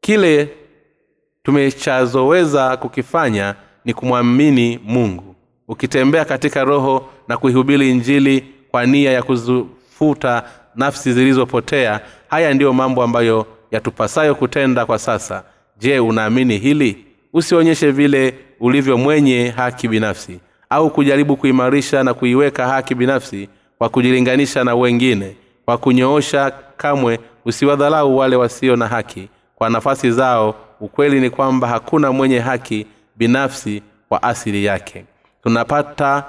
Kile 0.01 0.49
tumechazoweza 1.43 2.77
kukifanya 2.77 3.55
ni 3.85 3.95
kumwamini 3.95 4.81
mungu. 4.85 5.35
Ukitembea 5.69 6.25
katika 6.25 6.65
roho 6.65 7.09
na 7.29 7.37
kuihubiri 7.37 7.91
injili 7.91 8.45
kwa 8.71 8.87
nia 8.87 9.13
ya 9.13 9.23
kuzifuta 9.23 10.43
nafsi 10.75 11.13
zilizopotea 11.13 12.01
haya 12.29 12.55
ndiyo 12.55 12.73
mambo 12.73 13.03
ambayo 13.03 13.47
yatupasayo 13.71 14.35
kutenda 14.35 14.87
kwa 14.87 14.99
sasa. 14.99 15.45
Je 15.79 15.99
unaamini 16.01 16.59
hili 16.59 17.10
usionyeshe 17.33 17.91
vile 17.91 18.35
ulivyo 18.61 18.99
mwenye 18.99 19.49
haki 19.57 19.89
binafsi 19.89 20.41
au 20.71 20.91
kujaribu 20.91 21.37
kuimarisha 21.37 22.05
na 22.05 22.15
kuiweka 22.15 22.69
haki 22.69 22.95
binafsi 22.95 23.49
kwa 23.79 23.89
kujilinganisha 23.89 24.65
na 24.65 24.75
wengine 24.75 25.37
kwa 25.65 25.79
kunyoosha 25.79 26.53
kamwe 26.77 27.19
usiwadhalau 27.45 28.17
wale 28.17 28.37
wasio 28.37 28.77
na 28.77 28.89
haki. 28.89 29.29
Kwa 29.55 29.71
nafasi 29.71 30.11
zao 30.11 30.55
ukweli 30.81 31.21
ni 31.21 31.31
kwamba 31.31 31.69
hakuna 31.69 32.13
mwenye 32.13 32.39
haki 32.39 32.87
binafsi 33.17 33.83
kwa 34.09 34.23
asili 34.23 34.65
yake. 34.65 35.05
Tunapata 35.43 36.25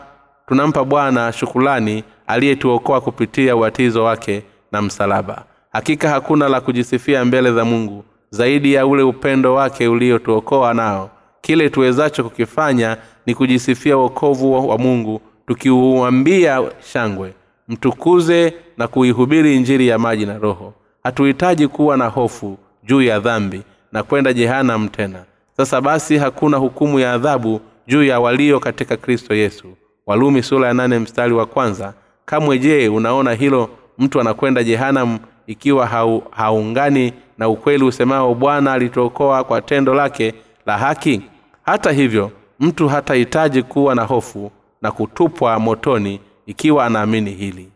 tunampa 0.48 0.84
bwana 0.84 1.32
shukulani 1.32 2.04
aliyetuokoa 2.28 3.02
kupitia 3.02 3.56
ubatizo 3.56 4.04
wake 4.04 4.44
na 4.72 4.82
msalaba. 4.82 5.44
Hakika 5.72 6.10
hakuna 6.10 6.50
la 6.50 6.62
kujisifia 6.62 7.26
mbele 7.26 7.54
za 7.54 7.66
mungu 7.66 8.04
zaidi 8.36 8.74
ya 8.74 8.86
ule 8.88 9.04
upendo 9.04 9.54
wake 9.54 9.88
uliotuokoa 9.88 10.74
nao. 10.74 11.10
Kile 11.42 11.70
tuwezacho 11.70 12.24
kukifanya 12.24 12.98
ni 13.26 13.36
kujisifia 13.36 13.98
wokovu 13.98 14.70
wa 14.70 14.78
mungu 14.78 15.22
tukiuambia 15.48 16.62
shangwe 16.94 17.34
mtukuze 17.68 18.54
na 18.78 18.88
kuihubiri 18.88 19.56
injiri 19.56 19.88
ya 19.88 20.00
maji 20.00 20.26
na 20.26 20.38
roho. 20.38 20.74
Hatuhitaji 21.04 21.68
kuwa 21.68 21.98
na 21.98 22.08
hofu 22.08 22.58
juu 22.84 23.02
ya 23.02 23.20
dhambi 23.20 23.62
na 23.92 24.04
kwenda 24.04 24.34
jehanam 24.34 24.88
tena. 24.88 25.24
Sasa 25.58 25.82
basi 25.82 26.18
hakuna 26.18 26.58
hukumu 26.58 27.00
ya 27.00 27.14
adhabu 27.14 27.62
juu 27.88 28.04
ya 28.04 28.20
walio 28.20 28.60
katika 28.60 28.98
kristo 28.98 29.36
yesu. 29.36 29.68
Walumi 30.06 30.44
sura 30.44 30.68
ya 30.68 30.74
nane 30.74 31.00
mstari 31.00 31.34
wa 31.34 31.46
kwanza. 31.46 31.94
Kamwe 32.26 32.60
je 32.60 32.90
unaona 32.90 33.34
hilo? 33.34 33.70
Mtu 33.98 34.22
anakwenda 34.22 34.64
jehanam 34.64 35.20
ikiwa 35.52 35.88
hau, 35.88 36.24
haungani 36.32 37.14
na 37.38 37.50
ukweli 37.50 37.84
usemao 37.84 38.36
bwana 38.36 38.74
alituokoa 38.74 39.44
kwa 39.44 39.62
tendo 39.62 39.94
lake 39.94 40.34
la 40.66 40.78
haki. 40.78 41.22
Hata 41.66 41.92
hivyo 41.92 42.32
mtu 42.60 42.88
hatahitaji 42.88 43.64
kuwa 43.64 43.96
na 43.96 44.04
hofu 44.04 44.52
na 44.82 44.92
kutupwa 44.92 45.60
motoni 45.60 46.20
ikiwa 46.46 46.86
anaamini 46.86 47.32
hili. 47.32 47.70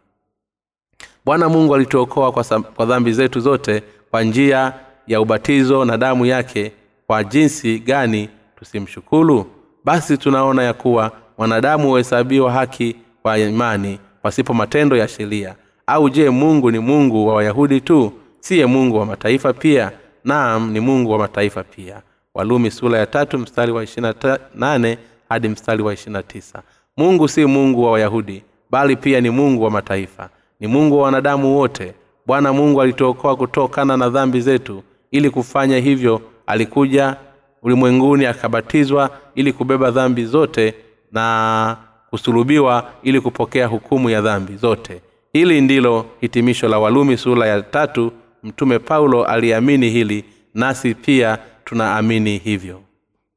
Bwana 1.26 1.50
mungu 1.50 1.76
alituokoa 1.76 2.32
kwa, 2.32 2.44
kwa 2.62 2.86
dhambi 2.86 3.14
zetu 3.14 3.40
zote 3.40 3.84
kwa 4.12 4.24
njia 4.24 4.74
ya 5.08 5.22
ubatizo 5.22 5.86
na 5.86 5.98
damu 5.98 6.26
yake. 6.26 6.72
Kwa 7.08 7.24
jinsi 7.24 7.80
gani 7.80 8.30
tusimshukuru? 8.56 9.46
Basi 9.84 10.18
tunaona 10.18 10.64
ya 10.64 10.74
kuwa 10.74 11.12
mwanadamu 11.38 11.88
huhesabiwa 11.90 12.52
haki 12.52 12.96
kwa 13.22 13.38
imani 13.38 14.00
pasipo 14.22 14.54
matendo 14.54 14.98
ya 14.98 15.08
sheria 15.08 15.56
au 15.88 16.10
je 16.10 16.30
mungu 16.30 16.72
ni 16.72 16.80
mungu 16.80 17.28
wa 17.28 17.36
wayahudi 17.36 17.82
tu? 17.82 18.12
Siye 18.40 18.66
mungu 18.66 18.98
wa 18.98 19.06
mataifa 19.06 19.54
pia? 19.54 19.92
Naam 20.24 20.72
ni 20.72 20.80
mungu 20.80 21.12
wa 21.12 21.18
mataifa 21.20 21.64
pia. 21.64 22.02
Walumi 22.34 22.72
sura 22.72 23.00
ya 23.00 23.06
tatu 23.06 23.38
mstari 23.40 23.72
wa 23.72 23.84
ishirina 23.84 24.40
nane 24.56 24.98
hadi 25.30 25.48
mstari 25.50 25.84
wa 25.84 25.96
tisa. 26.28 26.62
Mungu 26.98 27.28
si 27.28 27.46
mungu 27.46 27.84
wa 27.84 27.92
wayahudi 27.92 28.44
bali 28.70 28.96
pia 28.96 29.22
ni 29.22 29.30
mungu 29.30 29.64
wa 29.64 29.72
mataifa. 29.72 30.30
Ni 30.60 30.68
mungu 30.68 30.98
wa 30.98 31.04
wanadamu 31.04 31.58
wote. 31.58 31.94
Bwana 32.26 32.54
mungu 32.54 32.82
alituokoa 32.82 33.36
kutokana 33.36 33.98
na 33.98 34.10
dhambi 34.10 34.42
zetu. 34.42 34.84
Ili 35.12 35.30
kufanya 35.30 35.78
hivyo 35.78 36.22
alikuja 36.48 37.16
ulimwenguni 37.64 38.26
akabatizwa 38.26 39.10
ili 39.36 39.54
kubeba 39.54 39.92
dhambi 39.92 40.26
zote 40.26 40.74
na 41.12 41.78
kusulubiwa 42.10 42.92
ili 43.04 43.22
kupokea 43.22 43.68
hukumu 43.68 44.10
ya 44.10 44.22
dhambi 44.22 44.56
zote 44.56 45.02
hili 45.36 45.62
ndilo 45.62 46.06
hitimisho 46.22 46.68
la 46.68 46.80
walumi 46.80 47.18
sura 47.18 47.48
ya 47.48 47.62
tatu. 47.62 48.12
Mtume 48.44 48.80
paulo 48.80 49.26
aliamini 49.26 49.90
hili 49.90 50.26
nasi 50.54 50.96
pia 50.96 51.38
tunaamini 51.66 52.38
hivyo. 52.38 52.82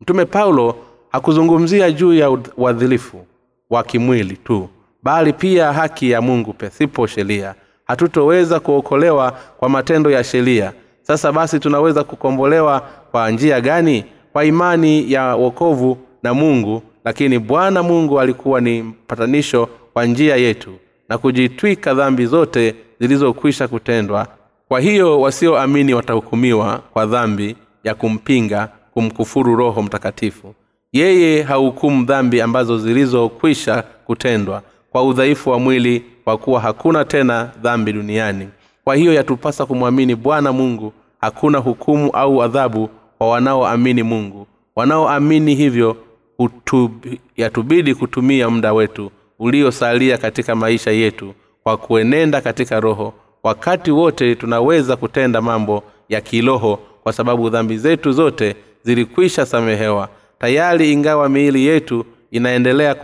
Mtume 0.00 0.24
paulo 0.24 0.76
hakuzungumzia 1.12 1.90
juu 1.90 2.14
ya 2.14 2.30
uadhilifu 2.56 3.26
wa 3.70 3.82
kimwili 3.82 4.36
tu 4.36 4.68
bali 5.02 5.32
pia 5.32 5.72
haki 5.72 6.10
ya 6.10 6.20
mungu 6.20 6.52
pasipo 6.52 7.06
sheria. 7.06 7.54
Hatutoweza 7.84 8.60
kuokolewa 8.60 9.30
kwa 9.56 9.68
matendo 9.68 10.10
ya 10.10 10.24
sheria. 10.24 10.72
Sasa 11.02 11.32
basi 11.32 11.58
tunaweza 11.60 12.04
kukombolewa 12.04 12.80
kwa 13.10 13.30
njia 13.30 13.60
gani? 13.60 14.04
Kwa 14.32 14.44
imani 14.44 15.12
ya 15.12 15.34
wokovu 15.36 15.98
na 16.22 16.34
mungu 16.34 16.82
lakini 17.04 17.38
bwana 17.38 17.82
mungu 17.82 18.20
alikuwa 18.20 18.60
ni 18.60 18.82
mpatanisho 18.82 19.68
kwa 19.92 20.04
njia 20.06 20.36
yetu 20.36 20.70
na 21.08 21.18
kujitwika 21.18 21.94
dhambi 21.94 22.26
zote 22.26 22.74
zilizokwisha 23.00 23.68
kutendwa. 23.68 24.26
Kwa 24.68 24.80
hiyo 24.80 25.20
wasioamini 25.20 25.94
watahukumiwa 25.94 26.78
kwa 26.92 27.06
dhambi 27.06 27.56
ya 27.84 27.94
kumpinga 27.94 28.68
kumkufuru 28.94 29.56
roho 29.56 29.82
mtakatifu. 29.82 30.54
Yeye 30.92 31.42
hahukumu 31.42 32.04
dhambi 32.04 32.40
ambazo 32.40 32.78
zilizokwisha 32.78 33.82
kutendwa 34.06 34.62
kwa 34.90 35.02
udhaifu 35.04 35.50
wa 35.50 35.58
mwili 35.58 36.04
kwa 36.24 36.38
kuwa 36.38 36.60
hakuna 36.60 37.04
tena 37.04 37.50
dhambi 37.62 37.92
duniani. 37.92 38.48
Kwa 38.84 38.96
hiyo 38.96 39.12
yatupasa 39.14 39.66
kumwamini 39.66 40.14
bwana 40.14 40.52
mungu. 40.52 40.92
Hakuna 41.20 41.58
hukumu 41.58 42.10
au 42.10 42.42
adhabu 42.42 42.90
kwa 43.18 43.28
wanaoamini 43.30 44.02
mungu. 44.02 44.46
Wanaoamini 44.76 45.54
hivyo 45.54 45.96
utub, 46.38 47.06
yatubidi 47.36 47.94
kutumia 47.94 48.50
muda 48.50 48.72
wetu 48.72 49.10
uliosalia 49.38 50.18
katika 50.18 50.54
maisha 50.54 50.90
yetu 50.90 51.34
kwa 51.62 51.76
kuenenda 51.76 52.40
katika 52.40 52.80
roho. 52.80 53.14
Wakati 53.42 53.90
wote 53.90 54.34
tunaweza 54.34 54.96
kutenda 54.96 55.40
mambo 55.40 55.82
ya 56.08 56.20
kiroho 56.20 56.78
kwa 57.02 57.12
sababu 57.12 57.50
dhambi 57.50 57.78
zetu 57.78 58.12
zote 58.12 58.56
zilikwisha 58.82 59.46
samehewa. 59.46 60.08
Tayari 60.38 60.92
ingawa 60.92 61.28
miili 61.28 61.66
yetu 61.66 62.04
inaendelea 62.30 62.94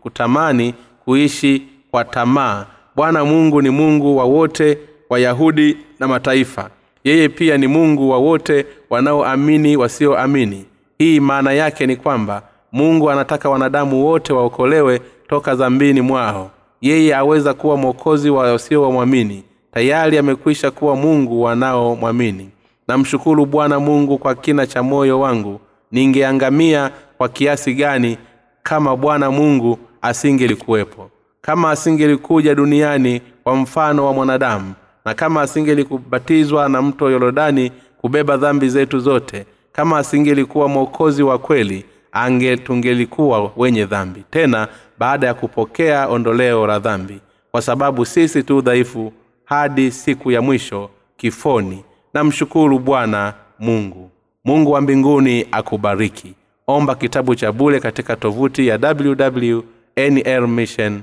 kutamani 0.00 0.74
kuishi 1.04 1.62
kwa 1.90 2.04
tamaa. 2.04 2.66
Bwana 2.96 3.24
mungu 3.24 3.62
ni 3.62 3.70
mungu 3.70 4.16
wa 4.16 4.24
wote 4.24 4.78
wayahudi 5.10 5.76
na 6.00 6.08
mataifa. 6.08 6.70
Yeye 7.04 7.28
pia 7.28 7.58
ni 7.58 7.66
mungu 7.66 8.10
wa 8.10 8.18
wote 8.18 8.66
wanaoamini 8.90 9.76
wasioamini. 9.76 10.64
Hii 10.98 11.20
maana 11.20 11.52
yake 11.52 11.86
ni 11.86 11.96
kwamba 11.96 12.42
mungu 12.72 13.10
anataka 13.10 13.50
wanadamu 13.50 14.06
wote 14.06 14.32
waokolewe 14.32 15.00
toka 15.30 15.56
zambini 15.56 16.00
mwao. 16.00 16.50
Yeye 16.80 17.16
aweza 17.16 17.54
kuwa 17.54 17.76
mwokozi 17.76 18.30
wa 18.30 18.52
wasiowamwamini. 18.52 19.44
Tayari 19.72 20.18
amekwisha 20.18 20.70
kuwa 20.70 20.96
mungu 20.96 21.42
wanaomwamini. 21.42 22.50
Namshukuru 22.88 23.46
bwana 23.46 23.80
mungu 23.80 24.18
kwa 24.18 24.34
kina 24.34 24.66
cha 24.66 24.82
moyo 24.82 25.20
wangu. 25.20 25.60
Ningeangamia 25.92 26.90
kwa 27.18 27.28
kiasi 27.28 27.74
gani 27.74 28.18
kama 28.62 28.96
bwana 28.96 29.30
mungu 29.30 29.78
asingelikuwepo? 30.02 31.10
Kama 31.40 31.70
asingelikuja 31.70 32.54
duniani 32.54 33.20
kwa 33.44 33.56
mfano 33.56 34.06
wa 34.06 34.12
mwanadamu 34.12 34.74
na 35.04 35.14
kama 35.14 35.42
asingelikubatizwa 35.42 36.68
na 36.68 36.82
mto 36.82 37.10
yorodani 37.10 37.72
kubeba 38.00 38.36
dhambi 38.36 38.68
zetu 38.68 38.98
zote 38.98 39.46
kama 39.72 39.98
asingelikuwa 39.98 40.68
mwokozi 40.68 41.22
wa 41.22 41.38
kweli 41.38 41.84
ange 42.12 42.56
tungelikuwa 42.56 43.52
wenye 43.56 43.84
dhambi. 43.86 44.24
Tena 44.30 44.68
baada 44.98 45.26
ya 45.26 45.34
kupokea 45.34 46.08
ondoleo 46.08 46.66
la 46.66 46.78
dhambi 46.78 47.20
kwa 47.50 47.62
sababu 47.62 48.04
sisi 48.06 48.42
tu 48.42 48.60
dhaifu 48.60 49.12
hadi 49.44 49.90
siku 49.90 50.30
ya 50.30 50.42
mwisho 50.42 50.90
kifoni 51.16 51.84
namshukuru 52.14 52.78
bwana 52.78 53.34
mungu. 53.58 54.10
Mungu 54.44 54.70
wa 54.70 54.80
mbinguni 54.80 55.46
akubariki. 55.52 56.34
Omba 56.66 56.94
kitabu 56.94 57.34
cha 57.34 57.52
bule 57.52 57.80
katika 57.80 58.16
tovuti 58.16 58.66
ya 58.66 58.78
www 58.82 59.60
nlmission 59.96 61.02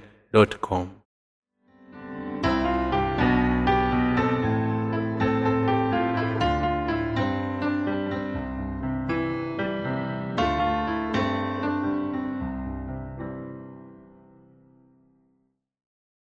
com 0.61 0.87